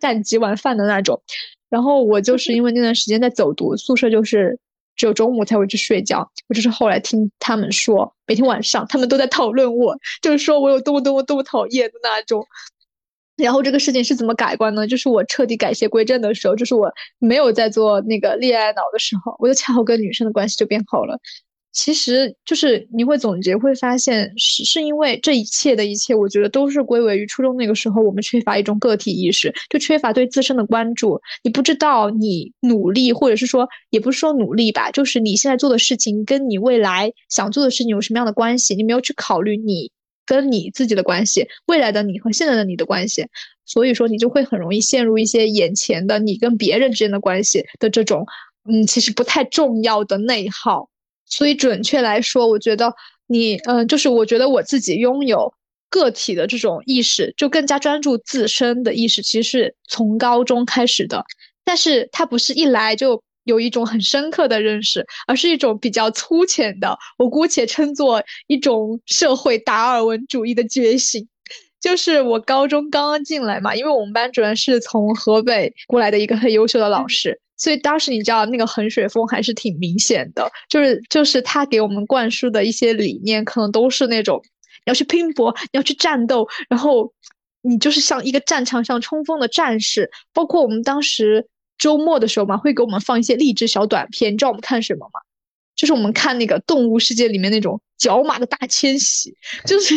[0.00, 1.22] 干几碗饭的那种。
[1.68, 4.58] 然后我就是因为那段时间在走读，宿舍就是。
[4.98, 6.30] 只有中午才会去睡觉。
[6.48, 12.46] 我就是后来听他们说，每天晚上他们都在讨论我，就是说我有多么多么多么讨厌的那种。
[13.36, 14.84] 然后这个事情是怎么改观呢？
[14.84, 21.16] 就是我彻底改邪归正的时候，就是我没有在做那个恋爱脑的时候，我就恰好跟女生的关系就变好了。
[21.70, 31.20] 其实就是你会总结，会发现是是因为这一切的一切，我觉得都是归为于初中那个时候，我们缺乏一种个体意识，就缺乏对自身的关注。
[31.44, 39.92] 你不知道你努力，或者是说，也不是说努力吧，就是你现在做的事情跟你未来想做的事情有什么样的关系，你没有去考虑你
[40.26, 43.26] 跟你自己的关系，未来的你和现在的你的关系，
[43.66, 48.26] 所以说你就会很容易陷入一些眼前的你跟别人之间的关系的这种，
[48.68, 50.88] 嗯，其实不太重要的内耗。
[51.28, 52.92] 所以准确来说，我觉得
[53.26, 55.52] 你，嗯，就是我觉得我自己拥有
[55.90, 61.24] 个体的这种意识，就更加专注自身的意识，其实是从高中开始的。
[61.64, 71.28] 但是它不是一来就有一种很深刻的认识，而是一种比较粗浅的，我姑且称作一种社会达尔文主义的觉醒。
[71.80, 77.40] 就是我高中刚刚进来嘛，因为我们班主任是从河北过来的一个很优秀的老师。
[77.58, 84.40] 所以当时你知道那个衡水风还是挺明显的，就是就是他给我们灌输的一些理念，可能都是那种
[84.86, 87.12] 你要去拼搏，你要去战斗，然后
[87.60, 90.10] 你就是像一个战场上冲锋的战士。
[90.32, 94.32] 包括我们当时周末的时候嘛，会给我们放一些励志小短片。
[94.32, 95.20] 你知道我们看什么吗？
[95.74, 99.34] 就是我们看那个《动物世界》里面那种角马的大迁徙，
[99.66, 99.94] 就是。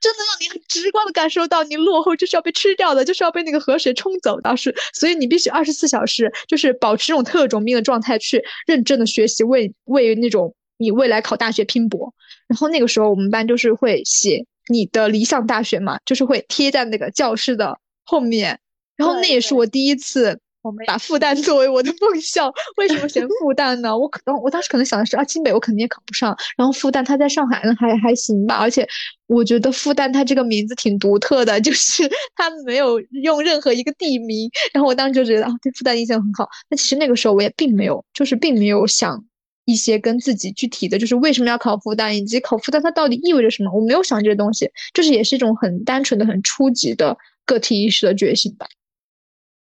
[0.00, 12.12] 真的让你很直观的感受到，你落后就是要被吃掉的，就是要被那个河水冲走的，是，所以你必须二十四小时就是保持这种特种兵的状态，去认真的学习，为为那种你未来考大学拼搏。
[12.48, 18.60] 然后那个时候我们班就是会写你的理想大学嘛，就是会贴在那个教室的后面。
[18.96, 20.40] 然后那也是我第一次。
[20.86, 23.96] 把复旦作为我的梦想，为什么选复旦呢？
[23.96, 28.56] 我可能我当时可能想的是啊，清北我肯定也考不上，然后复旦它在上海呢，还还行吧。
[28.56, 28.86] 而且
[29.26, 34.50] 我觉得复旦它这个名字挺独特的，就是 它没有用任何一个地名。
[34.72, 36.48] 然后我当时就觉得啊，对复旦印象很好。
[36.70, 39.24] 那其实那个时候我也并没有，就是并没有想
[39.64, 48.66] 一些跟自己具体的就是为什么要考复旦，以及考复旦它到底意味着什么，我没有想这些东西，就是也是一种很单纯的、很初级的个体意识的觉醒吧。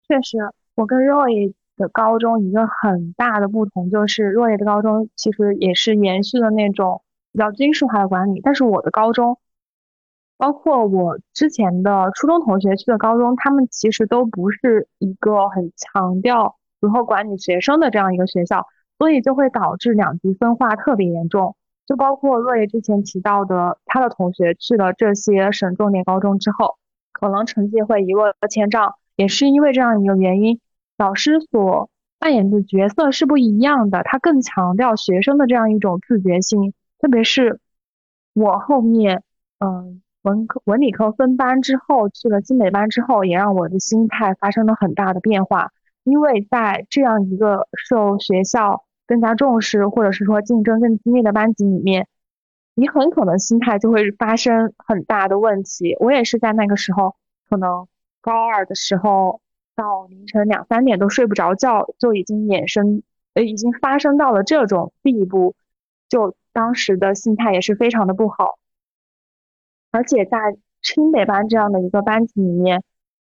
[0.09, 0.36] 确实。
[0.74, 7.02] 我跟若野的高中一个很大的不同就是，若野的高中其实也是延续了那种
[7.32, 9.38] 比较军事化的管理，但是我的高中，
[10.38, 18.66] 包括我之前的初中同学去的高中，他们其实都不是一个很强调如何管理学生的这样一个学校，
[18.98, 21.54] 所以就会导致两极分化特别严重。
[21.86, 26.76] 就包括若叶之前提到的，他的同学去了这些省重点高中之后，
[27.12, 28.94] 可能成绩会一落千丈。
[29.16, 30.60] 也是因为这样一个原因，
[30.96, 36.72] 老师所扮演的角色是不一样的，他更强调学生的这样一种自觉性。
[36.98, 37.58] 特别是
[38.32, 39.22] 我后面，
[39.58, 45.70] 嗯，文科文理科分班之后，去了新北班之后，也让我的心态发生了很大的变化。
[46.04, 52.06] 因为在这样一个受学校更加重视，或者是说竞争更激烈的班级里面，
[52.74, 55.96] 你很可能心态就会发生很大的问题。
[55.98, 57.16] 我也是在那个时候，
[57.50, 57.86] 可能。
[58.22, 59.42] 高二的时候，
[59.74, 63.02] 到凌晨两三点都睡不着觉，就已经衍生，
[63.34, 65.54] 呃，已经发生到了这种地步，
[66.08, 68.58] 就当时的心态也是非常的不好。
[69.90, 70.38] 而且在
[70.80, 72.82] 清北班这样的一个班级里面，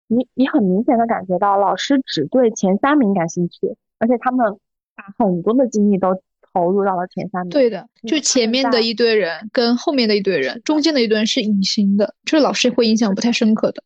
[0.07, 4.59] 你你很明显的感觉到老师只对前三名感兴趣，而且他们
[4.95, 6.21] 把很多的精力都
[6.53, 7.49] 投入到了前三名。
[7.49, 13.83] 对的，就前面的一堆人跟后面的一堆人，中间的一堆人是隐形的，就是老师会印象不太深刻的。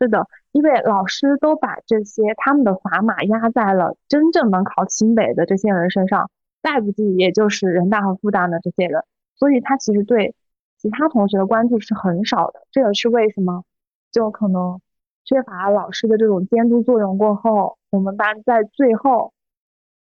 [0.00, 6.30] 是的，因为老师都把这些他们的砝码压在了真正能考清北的这些人身上，
[6.62, 9.04] 再不济也就是人大和复旦的这些人，
[9.36, 10.34] 所以他其实对
[10.78, 12.62] 其他同学的关注是很少的。
[12.72, 13.64] 这也是为什么，
[14.10, 14.80] 就可能
[15.22, 19.34] 缺乏老师的这种监督作用过后，我们班在最后，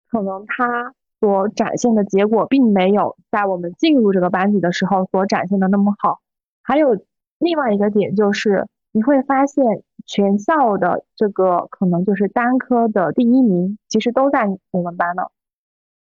[0.09, 6.21] 可能他所展现的结果并没有在我们进入这个班级的时候所展现的那么好。
[6.63, 6.97] 还有
[7.37, 8.65] 另外一个点就是。
[8.91, 9.63] 你会发现，
[10.09, 15.21] 全校的这个可能就是单科的第一名，其实都在我们班呢。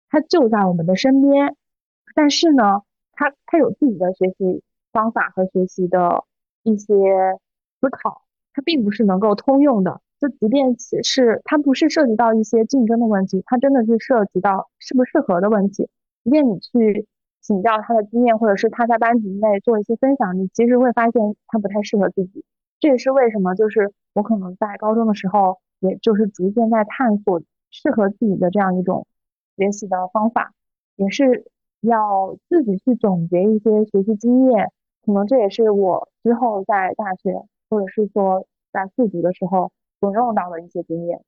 [0.10, 1.56] 他就在我们的身边，
[2.14, 2.84] 但是呢，
[3.14, 6.24] 他他有自己的学习方法和学习的
[6.62, 6.86] 一些
[7.82, 8.22] 思考，
[8.53, 10.01] 他并不是能够通用的。
[10.20, 15.89] 就即便是他不是涉及到一些竞争的问题，他真的是涉及到适不适合的问题。
[16.24, 17.08] 即便你去
[17.41, 22.45] 请教他的经验，或者是他在班级内做一些分享，你其实会发现他不太适合自己。
[22.80, 29.08] 这也是为什么，就是我可能在高中的时候，也就是逐渐在探索适合自己的这样一种
[29.58, 30.54] 学习的方法，
[30.96, 31.46] 也是
[31.82, 34.72] 要自己去总结一些学习经验。
[35.06, 41.22] 可能这也是我之后在大学或者是说在复读的时候所用到的一些经验。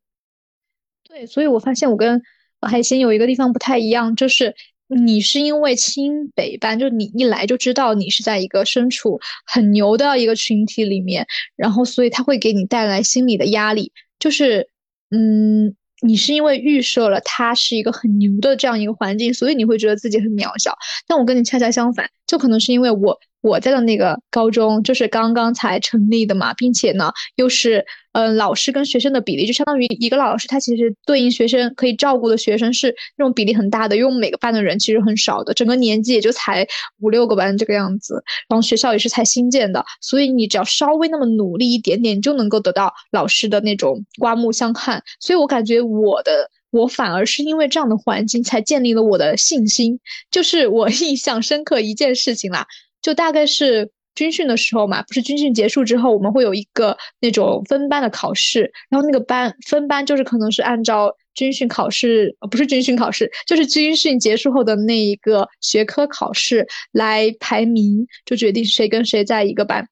[1.04, 2.22] 对，所以我发现我跟
[2.62, 4.56] 海星有一个地方不太一样，就是
[4.88, 11.26] 你是因为清北班，就你一来就知道你是在一个身处很牛的一个群体里面，
[11.56, 14.70] 然后所以他会给你带来心理的压力，就是
[15.12, 15.76] 嗯。
[16.02, 20.72] 你是因为预设了他是一个很牛的这样一个环境，所以你会觉得自己很渺小。
[21.08, 27.86] 但我跟你恰恰相反，就可能是因为我我在的那个高中就是刚刚才成立的嘛，并且呢又是。
[28.14, 36.66] 嗯，老师跟学生的比例就相当于一个老师，他其实对应学生可以照顾的学生是那种比例很大的，因为我们每个班的人其实很少的，整个年级也就才
[37.00, 38.16] 五六个班这个样子，
[38.50, 45.04] 然后学校也是才新建的，所以你只要稍微那么努力一点点，就能够得到老师的那种刮目相看。
[45.20, 50.00] 所以我感觉我的我反而是因为这样的环境才建立了我的信心，
[50.32, 52.66] 就是我 印象深刻一件事情啦，
[53.08, 53.90] 就大概是。
[54.18, 69.88] 军训的时候嘛，不是军训结束之后，我们会有一个那种分班的考试，然后那个班分班就是可能是按照军训考试，不是军训考试，就是军训结束后的那一个学科考试来排名，就决定谁跟谁在一个班。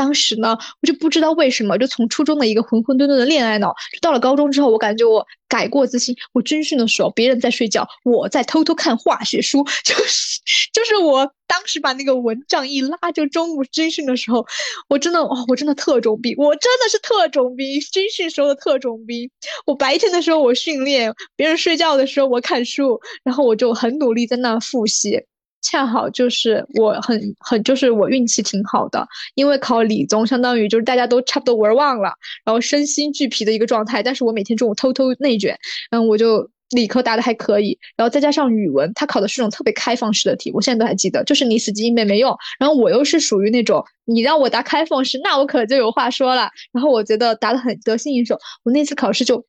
[0.00, 6.16] 当时呢，我就不知道为什么，就从初中的一个浑浑沌沌的恋爱脑，就到了高中之后，我感觉我改过自新。
[6.32, 10.40] 我军训的时候，别人在睡觉，我在偷偷看化学书， 就是
[10.72, 14.46] 就是我当时把那个蚊帐一拉，就中午军训的时候，
[14.88, 19.30] 我真的哇，我真的特种兵，我真的是特种兵，军训时候的特种兵。
[19.66, 25.20] 我白天的时候我训练，别人睡觉的时候我看书，然后我就很努力在那复习。
[25.62, 34.02] 恰好就是我很很就是我运气挺好的，因为考理综相当于就是大家都差不多玩忘了，然后身心俱疲的一个状态。
[34.02, 35.58] 但是我每天中午偷偷内卷，
[35.90, 42.34] 嗯，我就理科答的还可以，然后再加上语文，他考的是那种特别开放式的题，我现在都还记得，就是你死记硬背没用。
[42.58, 46.48] 然后我又是属于那种你让我答开放式，那我可就有话说了。
[46.72, 49.44] 然后我觉得答的很得心应手，我那次考试就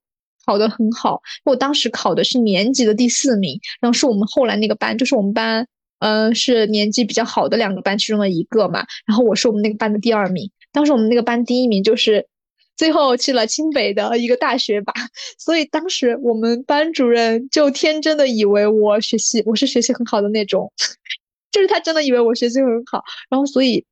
[0.46, 1.22] 考得很好。
[1.46, 5.68] 我当时考的是年级的第四名，然后是我们后来那个班，就是我们班。
[6.02, 8.84] 嗯，是年级比较好的两个班其中的一个嘛。
[9.06, 12.28] 然后我是我们那个班的第二名，当时我们那个班第一名就是
[12.76, 14.92] 最后去了清北的一个大学吧。
[15.38, 20.74] 所以当时我们班主任就天真的以为我学习我是学习很好的那种，
[21.52, 23.04] 就是他真的以为我学习很好。
[23.30, 23.86] 然后所以，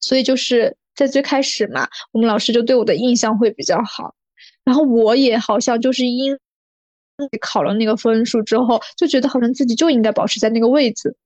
[0.00, 4.14] 所以就是在最开始嘛，我们老师就对我的印象会比较好。
[4.64, 6.38] 然后我也好像就是因。
[7.18, 11.16] 自己考了那个分数之后，就觉得好像自己就应该保持在那个位置，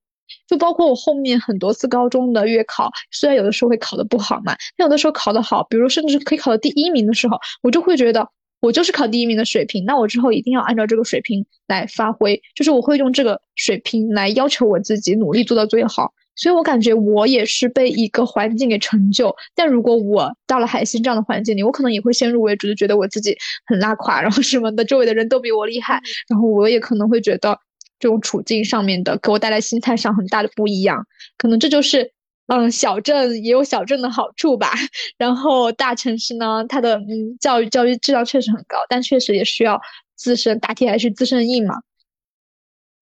[0.48, 8.26] 就包括我后面很多次高中的月考，虽然有的时候会考得不好嘛，但有的时候考得好，比如甚至可以考到第一名的时候，我就会觉得
[8.62, 16.14] 我就是考第一名的水平，那我之后一定要按照这个水平来发挥，就是我会用这个水平来要求我自己，努力做到最好。
[16.34, 27.58] 所以我感觉我也是被一个环境给成就，但如果我到了海星这样的环境里，我可能也会先入为主，就觉得我自己很拉垮，然后什么的，周围的人都比我厉害，然后我也可能会觉得
[27.98, 31.06] 这种处境上面的给我带来心态上很大的不一样，
[31.36, 32.12] 可能这就是
[32.46, 34.72] 嗯小镇也有小镇的好处吧，
[35.18, 39.80] 然后大城市呢，它的嗯教育教育质量确实很高，但确实也需要
[40.16, 41.74] 自身打铁还是自身硬嘛。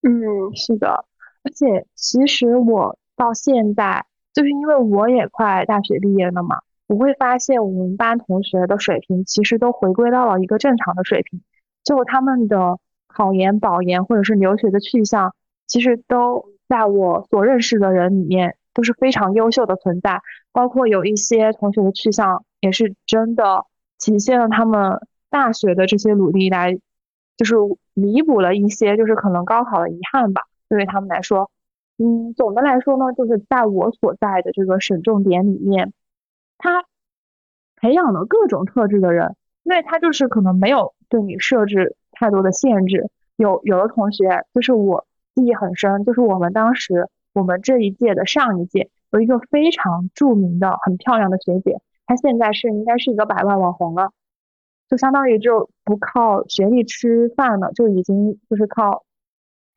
[0.02, 0.10] 嗯，
[0.56, 0.88] 是的，
[1.44, 2.98] 而且其实我。
[3.20, 11.42] 到现在，就是因为我也快大学毕业了嘛，我会发现我们班同学的水平其实都回归到了一个正常的水平，
[11.84, 15.34] 就他们的考研、保研或者是留学的去向，
[15.66, 23.66] 其实都在我所认识的人里面都是非常优秀的存在，包括有一些同学的去向也是真的
[23.98, 24.98] 体现了他们
[25.28, 26.72] 大学的这些努力来，
[27.36, 27.54] 就是
[27.92, 30.40] 弥补了一些就是可能高考的遗憾吧，
[30.70, 31.50] 对于他们来说。
[32.02, 35.92] 嗯，总的来说呢，就是在我所在的这个省重点里面，
[36.56, 36.86] 他
[37.76, 43.10] 培养了各种特质的人，因为他就是可能没有对你设置太多的限制。
[43.36, 54.10] 有有的同学就是我记忆很深，就是我们当时我们这一届的上一届有一个非常著名的、很漂亮的学姐，她现在是应该是一个百万网红了，
[54.88, 59.04] 就相当于就不靠学历吃饭了，就已经就是靠。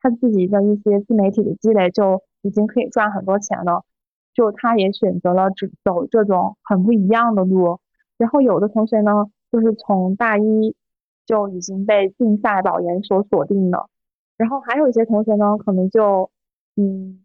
[0.04, 3.84] 他自己的一些自媒体的积累就已经可以赚很多钱了，
[4.34, 7.78] 就他也选择了只走这种很不一样的路。
[8.18, 9.10] 然后有的同学呢，
[9.50, 10.76] 就是从大一
[11.24, 13.88] 就已经被竞赛保研所锁定了。
[14.36, 16.30] 然后还有一些同学呢，可能就
[16.76, 17.24] 嗯，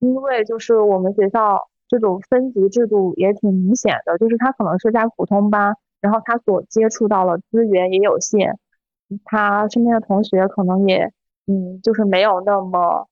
[0.00, 8.58] 因为就是我们学校这种分级制度也挺明显的，就是他可能是在普通班，然后他所接触到的资源也有限，
[9.24, 11.12] 他身边的同学可能也。
[11.46, 13.08] 嗯，就是没有那么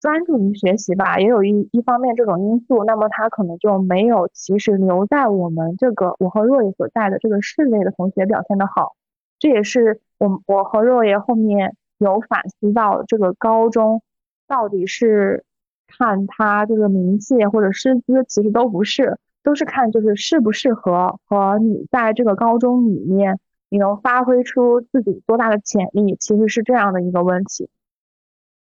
[0.00, 8.96] 专注于学习吧，也有一一方面这种因素，那么他可能就没有其实留在我们这个我和若野所在的这个室内的同学表现的好，
[9.38, 14.02] 这也是我我和若野后面有反思到这个高中
[14.48, 15.44] 到底是
[15.86, 23.38] 看他这个名气或者师资，其实都不是，都是看就是适不适合和你在这个高中里面
[23.72, 27.70] 你能发挥出自己多大的潜力，其实是这样的一个问题。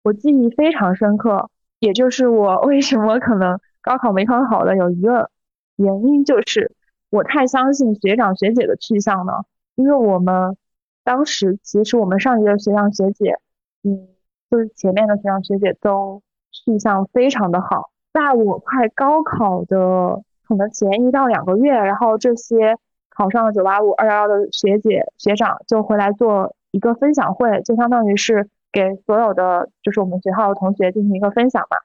[0.01, 1.49] 我记忆非常深刻，
[1.79, 5.29] 也就是我为什么可能高考没考好的有一个
[5.75, 6.71] 原因，就是
[7.09, 9.45] 我太相信学长学姐的去向了，
[9.75, 10.55] 因为我们。
[11.05, 13.37] 当时其实我们上一届学长学姐，
[13.83, 14.07] 嗯，
[14.49, 17.91] 就是前面的学长学姐都去向非常的好。
[18.13, 22.77] 在我快高考的可能前一到两个月，然后这些
[23.15, 31.77] 考上了九八五、二幺幺的学姐学长就回来做一个分享会，就相当于是给所有的就是我们学校的同学进行一个分享嘛。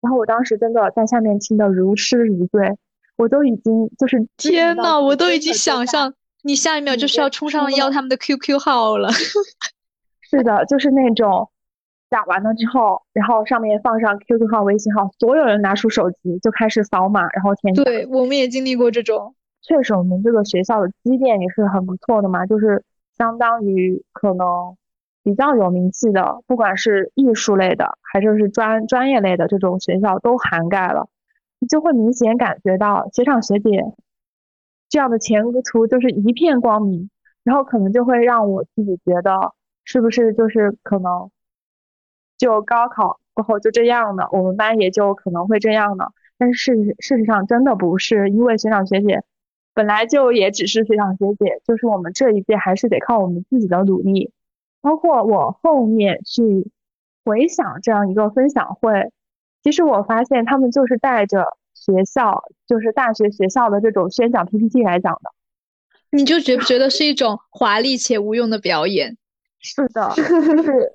[0.00, 2.78] 然后我当时真的在下面听得如痴如醉，
[3.16, 6.14] 我都已经就是天呐，我都已经想象。
[6.42, 9.10] 你下一秒就是要冲上要他们的 QQ 号了，
[10.22, 11.50] 是的，就是那种
[12.08, 17.74] 打完了之后，然后上面放上 QQ 号、微信号，所有人拿出手机就开始扫码，然后填。
[17.74, 19.34] 对，我们也经历过这种。
[19.62, 22.84] 确实，我们这个学校的积淀也是很不错的嘛，就是
[23.16, 24.76] 相当于可能
[25.22, 31.08] 比较有名气的，不管是艺术类的还是是专专业类的这种学校都涵盖了，
[31.58, 33.84] 你就会明显感觉到学长学姐。
[34.88, 37.10] 这样的前途就是一片光明，
[37.44, 39.52] 然后可能就会让我自己觉得，
[39.84, 41.30] 是不是就是可能，
[42.36, 46.12] 就高考过后就这样的，我们班也就可能会这样的。
[46.38, 49.22] 但是事实事实上真的不是，因为学长学姐
[49.80, 54.30] 本来就也只是学长学姐，就是我们这一届还是得靠我们自己的努力。
[54.82, 56.70] 包括我后面去
[57.24, 59.10] 回想这样一个分享会，
[59.62, 61.56] 其实我发现他们就是带着。
[61.72, 65.30] 学校就是大学学校的这种宣讲 PPT 来讲的，
[66.10, 69.16] 你就觉不觉得是一种华丽且无用的表演？
[69.60, 70.92] 是的，就是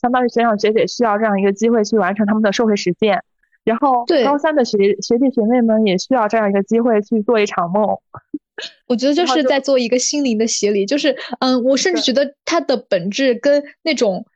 [0.00, 3.24] 相当于学长学姐需要这样一个机会去完成他们的社会实践，
[3.68, 7.86] 然后高三的学学弟学妹们也需要这样一个机会去做一场梦。
[8.86, 14.26] 我觉得就是在做一个心灵的洗礼，就是嗯，我甚至觉得它的本质跟那种。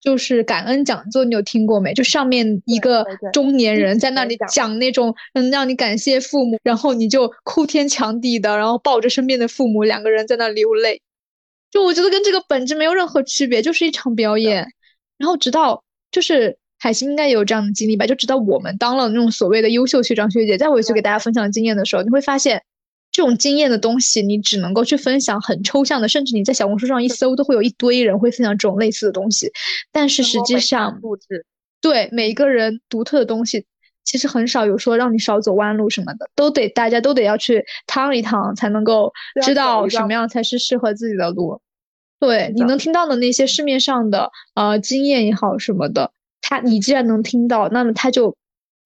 [0.00, 1.94] 就是感恩讲座，你有听过没？
[1.94, 11.00] 就上面一个中年人在那里讲那种，嗯，让你感谢父母，然后你就哭天抢地的，然后抱着身边的父母，两个人在那流泪。
[11.70, 14.66] 就我觉得跟这个本质没有任何区别，就是一场表演。
[15.16, 22.62] 然后直到就是海星应该也有这样的经历吧，就直到我们当了那种所谓的优秀学长学姐，再回去给大家分享经验的时候，你会发现。
[23.16, 29.52] 这种经验的东西，你只能够去分享很抽象的，甚至你在小红书上一搜，都会有一堆人会分享这种类似的东西。
[29.92, 31.00] 但是实际上，
[31.80, 33.66] 对每一个人独特的东西，
[34.04, 39.12] 其实很少有说让你少走弯路什么的，都得大家都得要去趟一趟，才能够
[39.44, 41.60] 知道什么样才是适合自己的路。
[42.18, 46.10] 对，你能听到的那些市面上的呃经验也好什么的，
[46.44, 48.36] 他你既然能听到，那么他就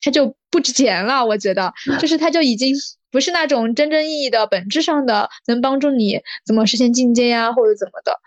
[0.00, 1.26] 他就不值钱了。
[1.26, 2.74] 我觉得，就是他就已经。
[3.11, 8.20] 不是那种真正意义的本质上的能帮助你怎么实现进阶呀，或者怎么的。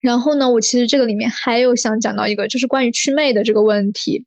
[0.00, 4.24] 然后呢，我其实这个里面还有想讲到一个，就是关于祛魅的这个问题。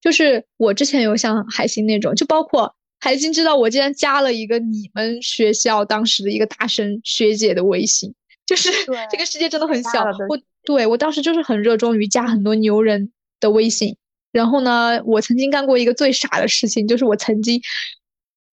[0.00, 8.12] 就是我之前有像海星那种，就包括海星知道我竟然加了一个你们学校当时的一个大神学姐的微信，
[8.44, 8.70] 就是
[9.08, 10.04] 这个世界真的很小。
[10.28, 13.96] 我对我当时就是很热衷于加很多牛人的微信。
[14.30, 17.60] 然后呢，我曾经干过一个最傻的事情，就是我曾经。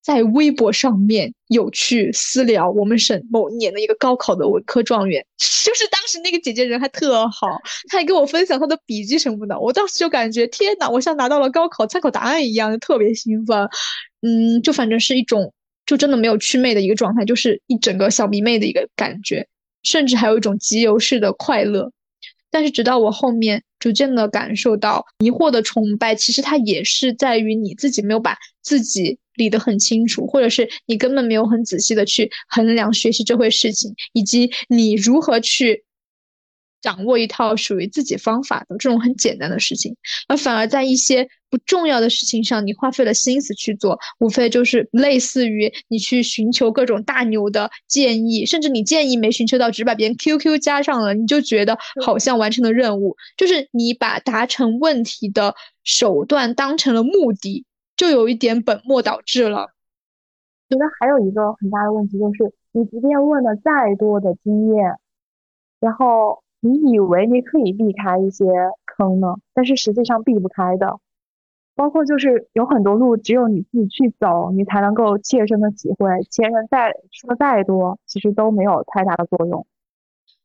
[0.00, 7.46] 在微博上面有去私聊我们省某年的一个高考的文科状元， 就是当时那个姐姐人还特好，
[7.90, 13.68] 她还跟我分享她的笔记什么的，我当时就感觉天呐，我像拿到了高考参考答案一样，特别兴奋。
[14.22, 15.52] 嗯，就反正是一种
[15.84, 19.46] 就真的没有祛魅的一个状态，就是一整个小迷妹的一个感觉，
[19.82, 21.92] 甚至还有一种集邮式的快乐。
[22.50, 29.18] 但是直到我后面逐渐的感受到迷惑的崇拜，其实它也是在于你自己没有把自己。
[29.38, 35.84] 理得很清楚，或者是你根本没有很仔细的去衡量学习这回事情，以及你如何去
[36.80, 39.96] 掌握一套属于自己方法的这种很简单的事情，
[40.28, 57.64] 而反而在一些不重要的事情上，你花费了心思去做，无非就是类似于你去寻求各种大牛的建议，甚至你建议没寻求到，只把别人 QQ 加上了，你就觉得好像完成了任务，就是你把达成问题的手段当成了目的。
[57.96, 59.72] 就有一点本末倒置了。
[60.68, 64.84] 觉得还有一个很大的问题就是，你即便问了再多的经验，
[65.80, 68.44] 然后你以为你可以避开一些
[68.84, 70.98] 坑呢，但是实际上避不开的。
[71.76, 79.64] 包括就是有很多路只有你自己去走，你才能够切身的体会，前人再说再多，其实都没有太大的作用。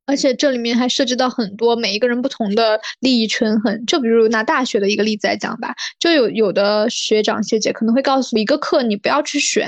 [0.06, 3.86] 而且这里面还涉及到很多每一个人不同的利益权衡。
[3.86, 9.68] 就比如拿大学的一个例子来讲吧，就有有的学长学姐可能会告诉一个课你不要去选，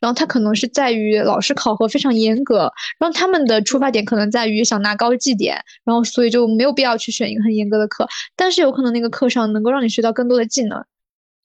[0.00, 8.06] 然后他可能是在于老师考核非常严格，然后他们的出发点可能在于想拿高绩点，然后所以就没有必要去选一个很严格的课，
[8.36, 10.84] 但是有可能那个课上能够让你学到更多的技能。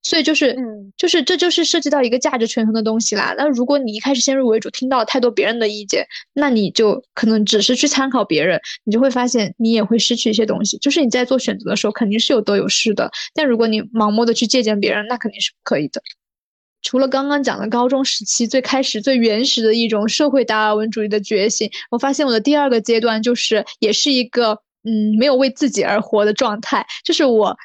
[0.04, 3.36] 所以就是，嗯，就是这就是涉及到一个价值权衡的东西啦。
[3.38, 10.78] 那如果你一开始先入为主，听到太多别人的意见，那你就可能只是去参考别人，你就会发现你也会失去一些东西。
[10.78, 13.12] 就是你在做选择的时候，肯定是有得有失的。
[13.34, 16.02] 但如果你盲目的去借鉴别人，那肯定是不可以的。
[16.82, 24.62] 除了刚刚讲的高中时期最开始最原始的一种社会达尔文主义的觉醒，我发现我的第二个阶段就是也是一个。
[24.84, 27.56] 嗯，没有为自己而活的状态，就是我，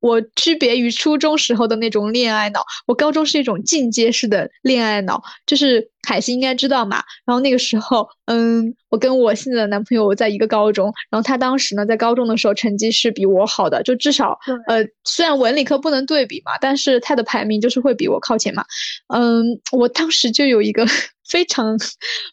[0.00, 7.02] 我区别于初中时候的那种恋爱脑，我高中是一种进阶式的恋爱脑，就是海星应该知道嘛。
[7.26, 18.64] 然后那个时候，嗯，我跟我现在的男朋友在一个高中，然后他当时呢在高中的时候成绩是比我好的，就至少，呃，虽然文理科不能对比嘛，但是他的排名就是会比我靠前嘛。
[19.08, 20.86] 嗯，我当时就有一个。
[21.32, 21.78] 非常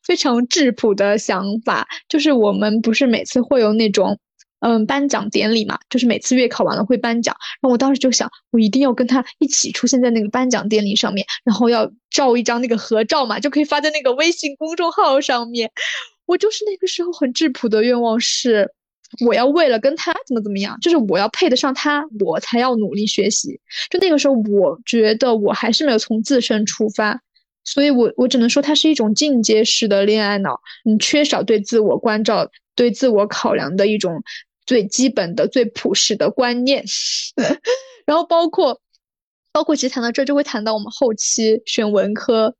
[0.04, 4.20] 非常质朴的想法，就是我们不是每次会有那种
[4.60, 7.34] 嗯颁奖典礼嘛，就是每次月考完了会颁奖。
[7.62, 15.72] 然后我当时就想，我一定要跟他一起出现在那个颁奖典礼上面，然后要照一张那个合照嘛，就可以发在那个微信公众号上面。
[16.26, 18.70] 我就是那个时候很质朴的愿望是，
[19.26, 23.60] 我要为了跟他怎么怎么样，就是我要配得上他，我才要努力学习。
[23.90, 27.20] 就那个时候，我觉得我还是没有从自身出发。
[27.74, 34.24] 所以，我我只能说，它是一种进阶式的恋爱脑，你缺少对自我关照、对自我考量的一种
[34.66, 36.84] 最基本的、最朴实的观念。
[38.06, 38.82] 然后，包括，
[39.52, 42.56] 包括，其实谈到这，就会谈到我们后期选文科。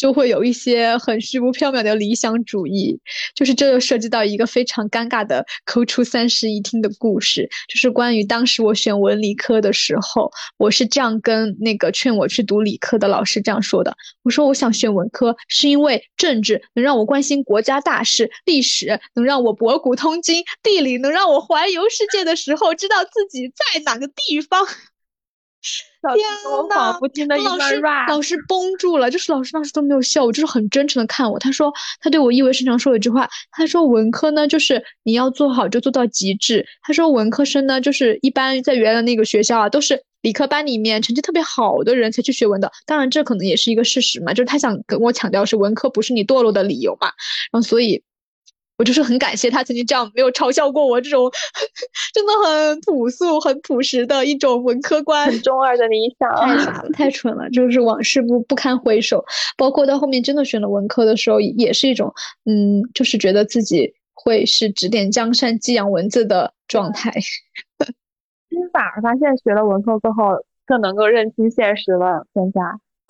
[0.00, 2.98] 就会有一些很虚无缥缈的理想主义，
[3.34, 24.66] 就是这又涉及到一个非常尴尬的抠出三室一厅的故事，就是关于当时我选文理科的时候，我是这样跟那个劝我去读理科的老师这样说的：我说我想选文科，是因为政治能让我关心国家大事，历史能让我博古通今，地理能让我环游世界的时候知道自己在哪个地方。
[26.00, 27.36] 天呐！
[27.36, 31.38] 老师老师绷住了，就是老师当时都没有笑，我就是很真诚的看我。
[31.38, 36.66] 他说，他对我意味深长说了一句话，他说文科呢，就是你要做好就做到极致。
[36.82, 42.72] 他说文科生呢，就是一般在原来那个学校啊，都是理科班里面成绩特别好的人才去学文的。
[42.86, 47.08] 当然，这可能也是一个事实嘛，就是他想跟我强调是文科不是你堕落的理由嘛。
[47.52, 48.02] 然后所以。
[48.80, 51.30] 我就是很感谢他曾经这样没有嘲笑过我这种
[52.14, 59.22] 真的很朴素、很朴实的一种文科观，很中二的理想，太傻了，太蠢了，就是往事不不堪回首。
[59.58, 62.10] 包括到后面真的选了文科的时候，也是一种
[62.46, 67.10] 嗯，就是觉得自己会是指点江山、激扬文字的状态。
[68.48, 72.24] 其实反而发现学了文科过后，更能够认清现实了。
[72.32, 72.62] 现在，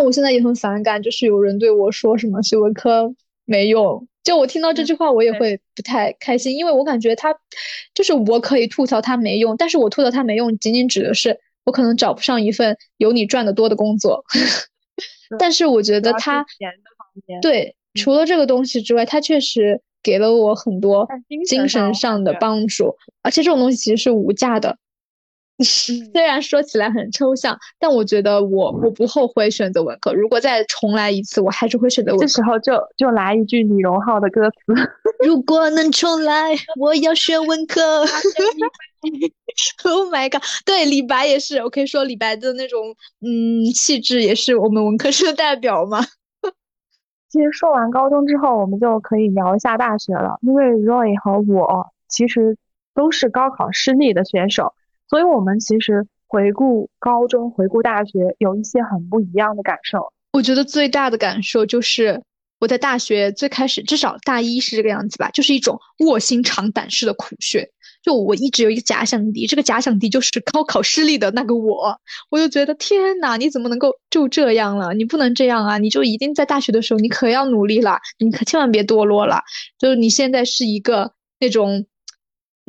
[0.05, 3.15] 我现在也很反感，就是有人对我说什么学文科
[3.45, 4.09] 没用。
[4.31, 7.35] 就我听到这句话，我也会不太开心，因为我感觉他，
[7.93, 14.24] 就是我可以吐槽他没用，但是我吐槽他没用，仅仅指的是我可能找不上一份有你赚的多的工作。
[15.36, 16.47] 但是我觉得他，
[17.43, 21.09] 对，除了这个东西之外，他确实给了我很多
[21.44, 24.78] 精神上的帮助，而且这种东西其实是无价的。
[26.12, 30.12] 虽然说起来很抽象，但我觉得我我不后悔选择文科。
[30.12, 32.27] 如果再重来一次，我还是会选择文科。
[32.27, 34.57] 这时候就就来一句李荣浩的歌词：
[35.27, 38.05] 如果能重来，我要选文科。
[39.85, 40.43] Oh my god！
[40.66, 41.57] 对，李白也是。
[41.65, 46.01] 我可以说李白的那种嗯气质，也是我们文科生的代表嘛？
[47.31, 50.39] 其实说完高中之后，我们就可以聊一下大学了。
[50.43, 52.57] 因为 Roy 和我其实
[52.95, 54.74] 都是高考失利的选手。
[55.11, 60.12] 所以，我们其实回顾高中、回顾大学，有一些很不一样的感受。
[60.32, 62.23] 我觉得最大的感受就是，
[62.61, 67.69] 我在大学最开始，至少大一是这个样子吧，就是一种卧薪尝胆式的苦学。
[68.05, 71.99] 就我一直有一个假想敌，这个假想敌就是高考失利的那个我。
[72.31, 74.95] 我就觉得，天哪，你怎么能够就这样了？
[74.95, 75.78] 你不能这样啊！
[75.78, 79.43] 你就一定在大学的时候，你可要努力了，你可千万别堕落了。
[79.77, 81.87] 就是你现在是一个那种。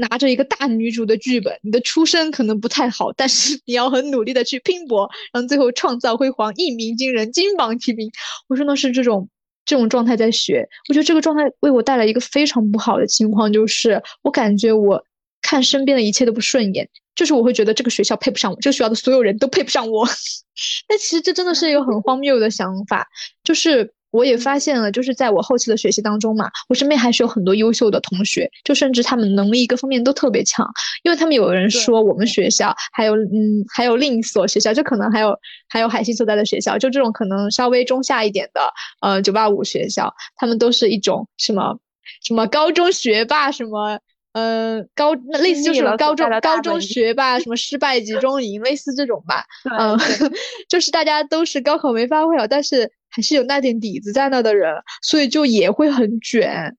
[0.02, 8.12] 拿着一个大女主的剧本，你的出身可能不太好，但是你要很努力的去拼搏，然后最后创造辉煌，一鸣惊人，金榜题名。
[8.50, 9.30] 我真的是这种
[9.64, 15.06] 这种状态在学，我觉得这个状态为我带来一个非常不好的情况，就是我感觉我
[15.42, 20.06] 看身边的一切都不顺眼，就是我会觉得这个学校配不上我，这个学校的所有人都配不上我。
[20.88, 23.08] 但其实这真的是一个很荒谬的想法，
[23.44, 30.68] 就是我也发现了，就是在我后期的学习当中嘛，我身边还是有很多优秀的同学，就甚至他们能力各方面都特别强，
[31.04, 35.36] 因为他们有人说我们学校还有嗯还有另一所学校，就可能还有
[35.68, 38.62] 还有海星所在的学校，就这种可能稍微中下一点的
[39.02, 41.78] 呃九八五学校，他们都是一种什么
[42.24, 44.00] 什么高中学霸什么。
[44.34, 49.44] 嗯，高那类似就是高中高中学霸，什么失败集中营，类似这种吧。
[49.78, 50.00] 嗯，
[50.70, 54.74] 就是大家都是高考没发挥好，但是还是有那点底子在那的人，
[55.04, 56.76] 所以就也会很卷。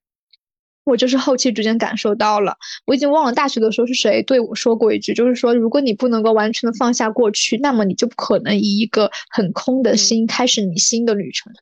[0.84, 2.56] 我就是后期逐渐感受到了，
[2.86, 11.52] 我已经忘了大学的时候是谁对我说过一句，就是说，如果你不能够完全的放下过去，那么你就不可能以一个很空的心开始你新的旅程。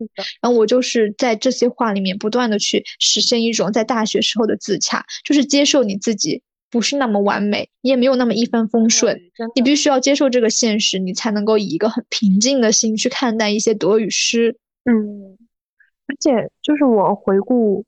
[0.40, 9.18] 然后我就是在这些话里面不断的去实现一种在大学时候的自洽，就是接受你自己不是那么完美，你也没有那么一帆风顺，
[9.55, 14.56] 你必须要接受这个现实，你才能够以一个很平静的心去看待一些得与失。
[14.84, 15.36] 嗯，
[16.06, 17.84] 而且就是我回顾。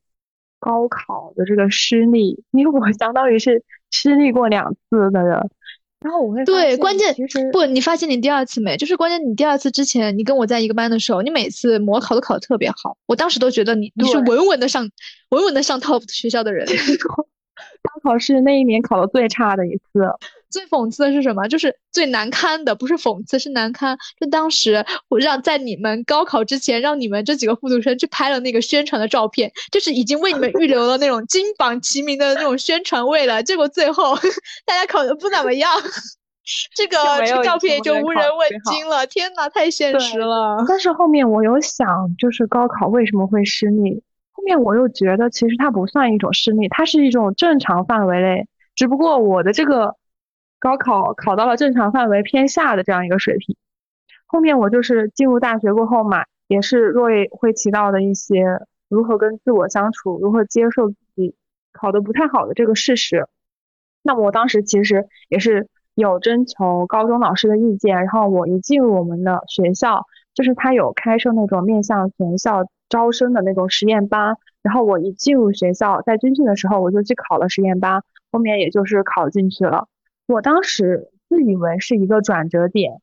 [0.64, 5.50] 高考的这个失利，因为我相当于是失利过两次的人，
[5.98, 7.12] 然后我会对关键
[7.50, 8.76] 不，你发现你第二次没？
[8.76, 14.88] 就是关键你第二次之前，你跟我在一个班的时候，你每次模考都考得特别好，我当时都觉得你你是稳稳的上
[15.30, 16.64] 稳稳的上 top 学校的人。
[17.82, 20.00] 高考是那一年考的最差的一次。
[20.50, 21.48] 最讽刺的是什么？
[21.48, 23.96] 就是最难堪的，不是讽刺，是难堪。
[24.20, 33.42] 就当时我让在你们高考之前，让你们这几个复读生去拍了那个宣传的照片，就是已经为你们预留了那种金榜题名的那种宣传位了。
[33.42, 34.14] 结果最后
[34.66, 35.70] 大家考的不怎么样，
[36.76, 39.06] 这个这个照片也就无人问津了。
[39.06, 40.62] 天呐，太现实了。
[40.68, 44.02] 但是后面我有想，就是高考为什么会失利？
[44.32, 49.96] 后面我又觉得，其实它不算一种失利，它是一种正常范围内，只不过我的这个。
[50.62, 53.56] 高考考到了正常范围偏下的这样一个水平，
[54.26, 61.34] 后面我就是进入大学过后嘛，也是若瑞会提到的一些如何跟自我相处，如何接受自己
[61.72, 63.26] 考得不太好的这个事实。
[64.04, 72.62] 那么我当时其实也是有征求高中老师的意见，然后我一进入我们的学校，就是他有开设那种面向全校
[72.92, 79.88] 招生的那种实验班，然后我一进入学校，在军训的时候我就去考了实验班，后面也就是考进去了。
[80.26, 83.00] 我当时自以为是一个转折点，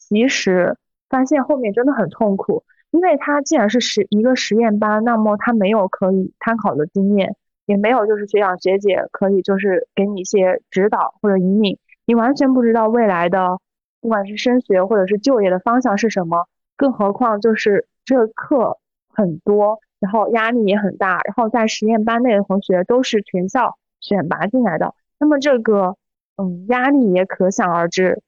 [0.00, 0.76] 其实
[1.08, 7.36] 发现后面真的很痛苦，因为他既然是实一个实验班，那么他没有可以参考的经验，
[7.66, 13.60] 也没有就是学长学姐可以就是给你一些指导或者引领，你完全不知道未来的
[14.00, 18.78] 不管是升学或者是就业的方向是什么，更何况就是这课
[19.12, 25.96] 很多，然后压力也很大，然后在实验班内的同学都是全校选拔进来的，那么这个。
[26.36, 28.22] 嗯，压力也可想而知，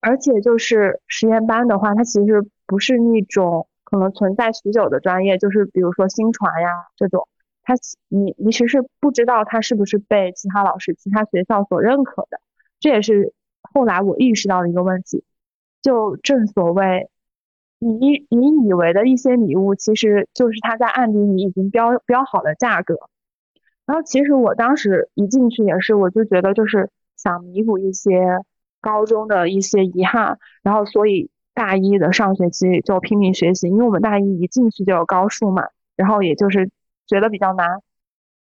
[0.00, 7.28] 而且就是实验班的话，它其实不是那种可能存在许久的专业，就是比如说新传呀这种，
[7.62, 7.74] 它
[8.08, 12.40] 你你其实不知道它是不是被其他老师、其他学校所认可的，
[12.80, 13.32] 这也是
[13.72, 15.22] 后来我意识到的一个问题。
[15.80, 17.08] 就正所谓，
[17.92, 22.96] 你你以为的一些礼物，其实就是他在暗地里已经标标好了价格。
[23.86, 26.90] 然后其实我当时一进去也是，我就觉得就是。
[27.16, 28.10] 想弥补一些
[28.82, 35.62] 高中的一些遗憾，然后所以大一的上学期就拼命学习，因为我们大一一进去就有高数嘛，
[35.96, 36.70] 然后也就是
[37.06, 37.80] 觉得比较难。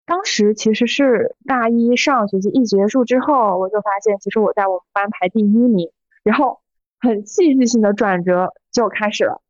[0.06, 5.90] 当时其实是大一上学期一结束之后，我就发现其实我在我们班排第一名，
[6.22, 6.60] 然后
[7.02, 9.42] 很戏剧性的转折就开始了。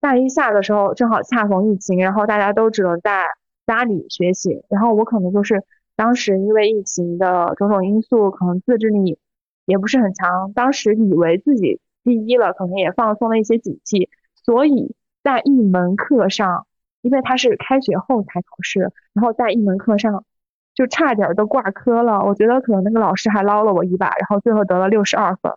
[0.00, 3.24] 大一下的时候正好恰逢疫情，然后大家都只能在
[3.66, 5.64] 家里学习，然后我可能就是。
[5.96, 9.18] 当时因为疫情的种种因素，可能自制力
[9.66, 10.50] 也不是很强。
[10.54, 14.08] 当时以为自己第一了，可能也放松了一些警惕，
[14.42, 16.66] 所以在一门课上，
[17.02, 20.24] 因为他是开学后才考试，然后在一门课上
[20.74, 22.24] 就差点都挂科了。
[22.24, 25.52] 我觉得可能那个老师还捞了我一把，然后最后得了六十二分，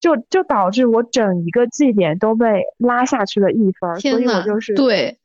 [0.00, 4.00] 就就导致我整一个绩点都被拉下去了一分。
[4.00, 5.18] 所以我就是对，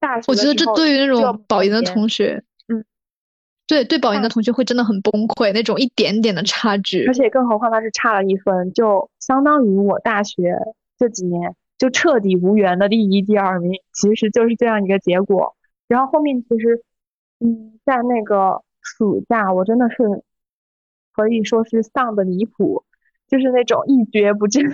[0.00, 2.42] 大我觉得这对于那种保研的同学。
[2.68, 2.84] 嗯
[3.68, 10.54] 对对，保研的同学会真的很崩溃，那种一点点的差距，而且更何况他是差了一分，就相当于我大学
[10.98, 15.54] 这几年就彻底无缘的第一、第二名，其实就是这样一个结果。
[15.86, 16.82] 然后后面其实，
[17.40, 19.96] 嗯，在那个暑假，我真的是
[21.14, 22.84] 可以说是丧的离谱，
[23.28, 24.64] 就是那种一蹶不振。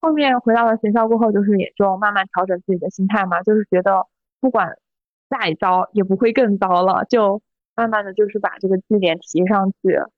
[0.00, 4.06] 后面回到了学校过后，就是也就慢慢调整自己的心态嘛，就是觉得
[4.40, 4.78] 不管
[5.28, 7.42] 再糟也不会更糟了，就。
[7.78, 9.96] 慢慢的就是把这个绩点提上去。
[10.00, 10.08] 后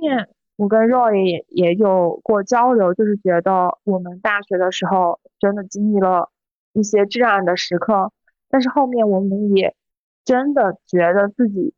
[0.00, 6.32] 面我跟 Roy 也也有过交流，就是觉得我们大学的时候真的经历了
[6.72, 8.10] 一些至暗的时刻，
[8.48, 9.76] 但是后面我们也
[10.24, 11.72] 真的觉得自己，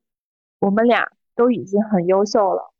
[0.59, 2.73] 我们俩都已经很优秀了，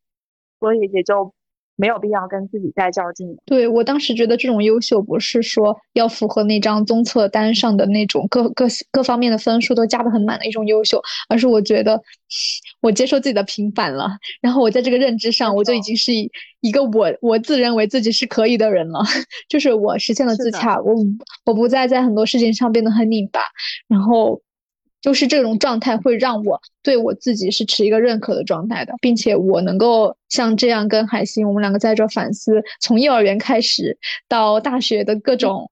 [0.61, 1.35] 所以也就。
[1.79, 3.27] 没有必要跟自己再较劲。
[3.47, 12.03] 对我当时觉得这种优秀不是说要符合那张综测单上的那种各各各方面的分数都加的很满的一种优秀，而是我觉得
[12.81, 14.11] 我接受自己的平凡了，
[14.41, 16.13] 然后我在这个认知上我就已经是
[16.61, 19.01] 一个我我自认为自己是可以的人了，
[19.49, 20.93] 就是我实现了自洽，我
[21.47, 23.41] 我不再在很多事情上变得很拧巴，
[23.87, 24.43] 然后。
[25.01, 33.97] 就是这种状态会让我对我自己是持一个认可的状态的，并且我能够像这样跟海星，我们两个在这反思，从幼儿园开始
[34.29, 35.71] 到大学的各种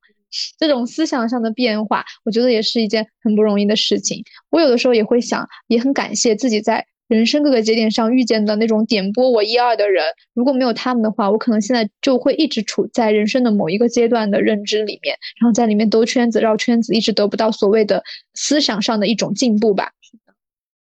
[0.59, 4.23] 这种思想上的变化，我觉得也是一件很不容易的事情。
[4.51, 6.87] 我有的时候也会想，也很感谢自己在。
[7.09, 10.05] 人生各个节点上遇见的那种点拨我一二的人，
[10.35, 18.03] 如果没有他们的话，我可能现在就会一直处在人生的某一个阶段的认知里面，然后在里面兜圈子、绕圈子，一直得不到所谓的
[18.35, 19.93] 思想上的一种进步吧。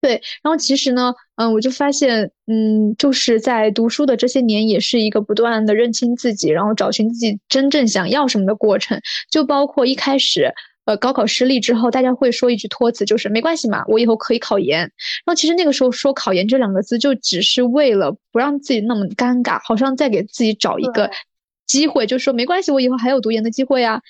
[0.02, 10.52] 对，然后其实呢，嗯，我就发现，嗯，就是在读书的这些年，也是一个不断的认清自己，然后找寻自己真正想要什么的过程，就包括一开始。
[10.90, 14.80] 呃，高考失利之后，大家会说一句托词，就是没关系嘛，我以后可以考研。
[14.80, 14.90] 然
[15.26, 21.08] 后其实那个时候说考研这两个字，就只是为了不让自己那么尴尬，好像在给自己找一个
[21.64, 24.02] 机会，就说没关系，我以后还有读研的机会啊，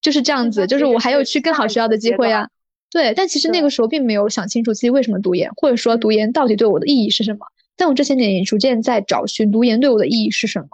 [0.00, 2.46] 就是这样子，就是我还有去更好学校的机会啊。
[2.92, 7.40] 对，但其实那个时候并没有想清楚自己为什么读研，或者说读研到底对我的意义是什么。
[7.76, 10.68] 但我这些年也逐渐在找寻读研对我的意义是什么，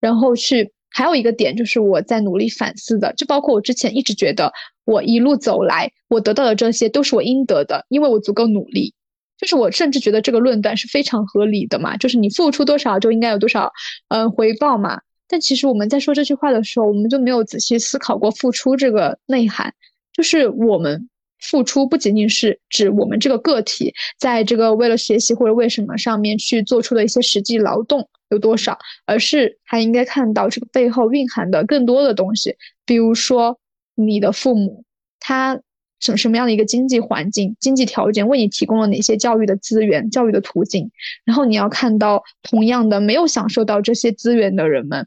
[0.00, 0.72] 然后去。
[0.94, 4.52] 还有一个点就是我在努力反思的，就包括我之前一直觉得
[4.84, 8.94] 我一路走来，我得到的这些都是我应得的，因为我足够努力。
[9.36, 13.72] 就是我甚至觉得这个论断是非常合理的嘛，就是你付出多少就应该有多少，
[14.08, 15.00] 嗯，回报嘛。
[15.26, 19.74] 但其实我们在说这句话的时候，我们就没有仔细思考过付出这个内涵，
[20.12, 21.08] 就是我们。
[21.40, 32.56] 付出不仅仅是指我们这个个体在这个为了学习或者为什么上面去做出的一些实际劳动有多少，而是还应该看到这个背后蕴含的更多的东西。
[32.84, 33.58] 比如说，
[33.94, 34.84] 你的父母
[35.18, 35.58] 他
[36.00, 40.90] 什什么样的一个经济环境、经济条件，为你提供了哪些教育的资源、教育的途径。
[41.24, 45.06] 然后你要看到，同样的没有享受到这些资源的人们，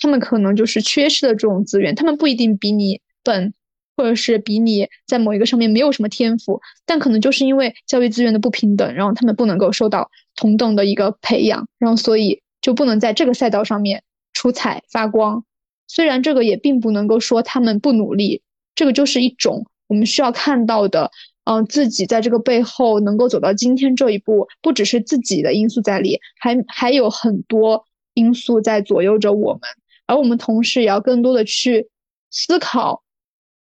[0.00, 3.54] 他们可能就是缺失的这种资源，他们不一定比你笨。
[3.96, 15.44] 或者是比你在某一个上面没有什么天赋，但可能就是因为教育资源的不平等，然后他们不能够受到同等的一个培养，然后所以就不能在这个赛道上面出彩发光。
[15.86, 18.40] 虽然这个也并不能够说他们不努力，
[18.74, 21.10] 这个就是一种我们需要看到的，
[21.44, 27.84] 嗯，自己在这个背后能够走到今天这一步，不只是自己的因素在里，还还有很多
[28.14, 29.60] 因素在左右着我们，
[30.06, 31.90] 而我们同时也要更多的去
[32.30, 33.02] 思考。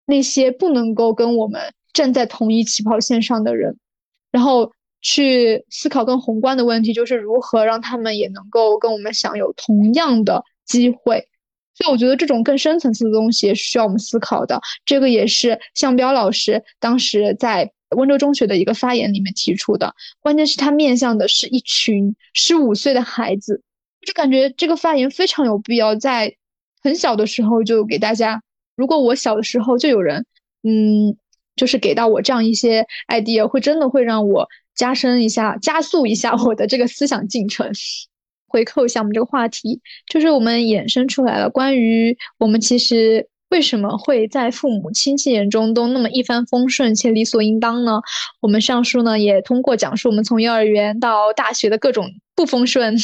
[0.06, 1.60] 那些不能够跟我们
[1.92, 3.76] 站在同一起跑线上的人，
[4.30, 4.70] 然后
[5.00, 11.28] 去思考更宏观的问题，就是如何让他们也能够跟我们享有同样的机会。
[11.74, 14.60] 所以我觉得这种更深层次的东西需要我们思考的。
[14.84, 19.94] 这个也是向彪老师当时在温州中学的一个发言里面提出的。
[20.20, 23.62] 关键是他面向的是一群十五岁的孩子，
[24.06, 26.34] 就感觉这个发言非常有必要，在
[26.82, 28.42] 很小的时候就给大家。
[28.74, 30.24] 如果我小的时候就有人，
[30.62, 31.16] 嗯，
[31.56, 37.70] 就是给到我这样一些 idea，会真的会让我加深一下、加速一下我的这个思想进程。
[38.48, 48.00] 回扣一下我们这个话题，就是我们衍生出来了关于我们其实为什么会在父母亲戚眼中都那么一帆风顺且理所应当呢？
[48.40, 52.08] 我们上述呢也通过讲述我们从幼儿园到大学的各种。
[52.36, 52.94] 不丰顺，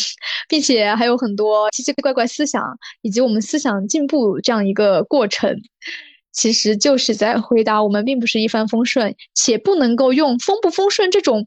[0.47, 2.63] 并且还有很多奇奇怪怪思想，
[3.01, 5.59] 以及我们思想进步这样一个过程，
[6.33, 11.47] 其实就是在回答我们并不是一帆风顺，且不能够用丰不丰顺这种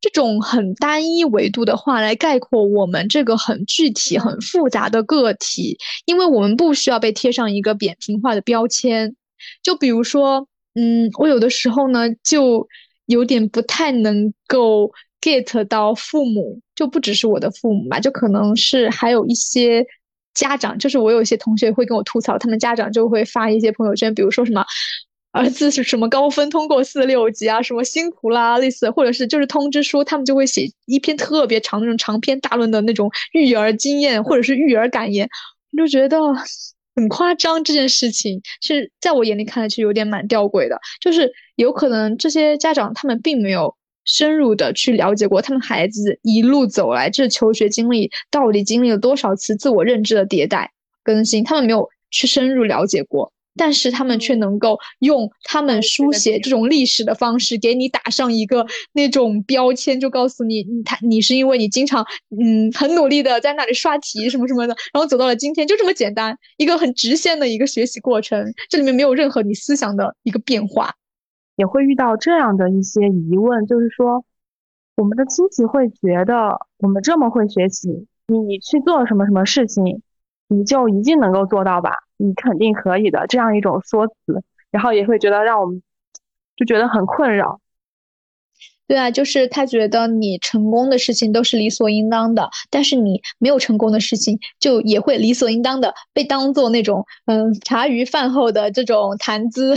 [0.00, 9.14] 这种很单一维度的话来概括我们这个很具体、很复杂的个体，因为我们不需要被贴上一个扁平化的标签。
[9.62, 12.66] 就比如说，嗯，我有的时候呢，就
[13.06, 14.90] 有点不太能够。
[15.22, 19.84] get 到父母就不只是我的父母吧，就可能是还有一些
[20.32, 24.64] 家长，就是我有一些同学会跟我吐槽，他们家长就会发一些朋友圈，比如说什么
[25.32, 35.28] 儿子是什么高分通过四六级啊，什么辛苦啦，类似，或者是就是通知书，他们就会写一篇特别长那种长篇大论的那种育儿经验或者是育儿感言，
[35.72, 36.18] 我就觉得
[36.96, 37.62] 很夸张。
[37.64, 43.74] 这件事情是在我眼里看来是有点蛮吊诡的，就是有可能这些家长他们并没有。
[44.06, 50.72] 深入的去了解过他们孩子一路走来这求学经历到底经历了多少次自我认知的迭代
[51.04, 70.94] 更新，他们没有去深入了解过，但是他们却能够用他们书写这种历史的方式，给你打上一个那种标签，就告诉你，他你是因为你经常嗯很努力的在那里刷题什么什么的，然后走到了今天，就这么简单，一个很直线的一个学习过程，这里面没有任何你思想的一个变化，
[71.56, 74.24] 也会遇到这样的一些疑问，就是说，
[74.96, 80.02] 我们的亲戚会觉得我们这么会学习，你去做什么什么事情，
[80.48, 81.90] 你就一定能够做到吧？
[82.22, 84.14] 你肯定可以的，这样一种说辞，
[84.70, 85.82] 然后也会觉得让我们
[86.54, 87.60] 就觉得很困扰。
[88.86, 99.74] 对啊，就是他觉得你成功的事情都是理所应当的，但是你没有成功的事情就也会理所应当的被当做那种嗯茶余饭后的这种谈资，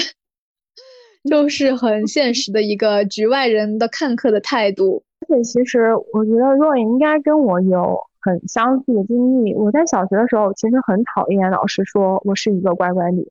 [1.30, 5.04] 就是很现实的一个局外人的看客的态度。
[5.22, 8.10] 而且其实我觉得若隐应该跟我有。
[8.24, 9.54] 很相似的经历。
[9.54, 13.30] 我在小学的时候，其实很讨厌老师说我是一个乖乖女。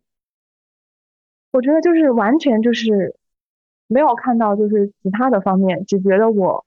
[1.51, 3.17] 我觉得就是完全就是
[3.87, 6.65] 没有看到就是其他的方面，只觉得我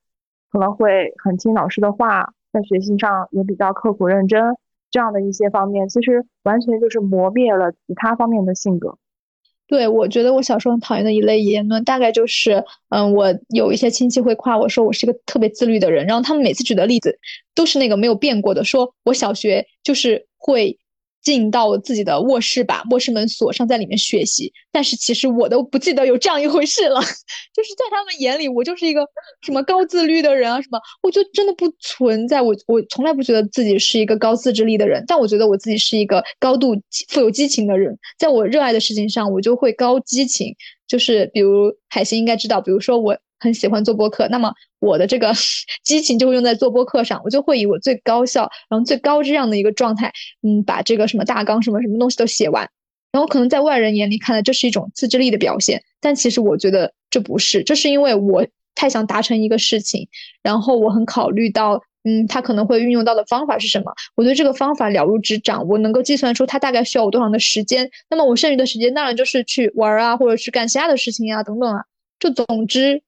[0.51, 4.55] 可能会很听老师的话，在学习上也比较刻苦认真，
[4.89, 8.97] 这样的一些方面，其实完全就是磨灭了其他方面的性格。
[9.67, 17.17] 对，我觉得我小时候很讨厌的一类言论，大概就是，嗯，我有一些亲戚会夸我说我是一个特别自律的人，然后他们每次举的例子
[17.53, 20.77] 都是那个没有变过的，说我小学就是会。
[21.25, 24.53] 进到自己的卧室，把卧室门锁上，在里面学习。
[24.71, 27.01] 但是其实我都不记得有这样一回事了。
[27.51, 29.05] 就是在他们眼里，我就是一个
[29.41, 32.41] 什么高自律的人啊，什么，我就真的不存在。
[32.41, 36.75] 我我从来不觉得自己是一个高自制力的人，但我觉得我自己是一个高度
[37.09, 37.97] 富有激情的人。
[38.19, 40.55] 在我热爱的事情上，我就会高激情。
[40.87, 43.17] 就是比如海星应该知道，比如说我。
[43.39, 45.33] 很喜欢做播客，那么我的这个
[45.83, 52.69] 激情就会用在做播客上，我就会以我最高效，然后最高质量的一个状态，嗯，把这个什么大纲、什么什么东西都写完。
[53.11, 58.45] 然后可能在外人眼里看来这是一种自制力的表现，但其实我觉得这不是，这是因为我
[58.75, 60.09] 太想达成一个事情，
[60.43, 71.83] 然后我很考虑到，嗯，他可能会运用到的方法是什么，我对这个方法了如指掌，我能够计算出他大概需要我多长的时间，那么我剩余的时间当然就是去玩啊，或者去干其他的事情呀，等等啊，
[72.19, 73.01] 就总之。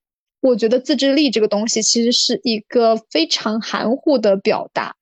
[0.47, 4.95] 我觉得自制力这个东西其实是一个非常含糊的表达，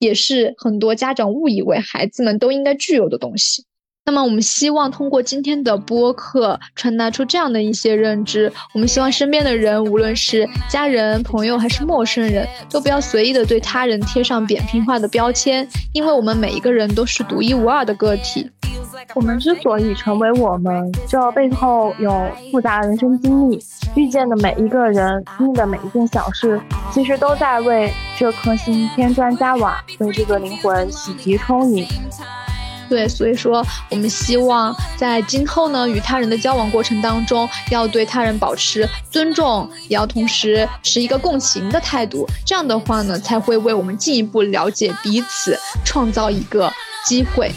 [0.00, 3.64] 也是很多家长误以为孩子们都应该具有的东西。
[4.06, 18.50] 那么，我们希望通过今天的播客传达出这样的一些认知：我们希望身边的人，无论是家人、朋友还是陌生人，都不要随意的对他人贴上扁平化的标签，因为我们每一个人都是独一无二的个体。
[19.14, 22.12] 我们之所以成为我们，这背后有
[22.50, 23.58] 复杂人生经历，
[23.94, 26.60] 遇见的每一个人，经历的每一件小事，
[26.92, 31.86] 其实都在为这颗心添砖加瓦，为这个灵魂洗涤充盈。
[32.88, 42.26] 对，所以说我们希望在今后呢，与他人的交往过程当中，要对他人保持尊重，也要同时持一个共情的态度。
[42.44, 46.68] 这样的话呢，才会为我们进一步了解彼此创造一个
[47.06, 47.52] 机会。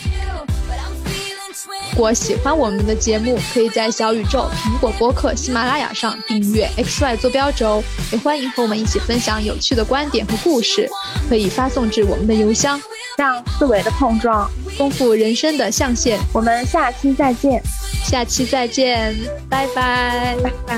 [1.95, 10.90] 如果喜欢我们的节目，可以在小宇宙、苹果播客、喜马拉雅上订阅 XY 坐标轴，也欢迎和我们一起分享有趣的观点和故事，
[11.30, 12.82] 可以发送至我们的邮箱。
[13.15, 16.20] 让思维的碰撞丰富人生的象限。
[16.34, 17.61] 我们下期再见，
[18.03, 19.15] 下期再见，
[19.48, 20.76] 拜拜，拜拜。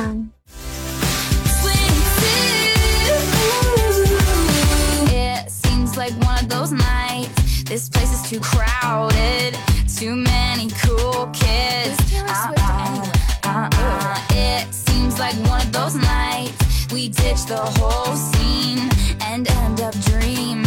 [7.68, 9.54] This place is too crowded,
[10.00, 10.55] too many
[15.16, 16.88] seems like one of those nights.
[16.92, 18.90] We ditch the whole scene
[19.22, 20.65] and end up dreaming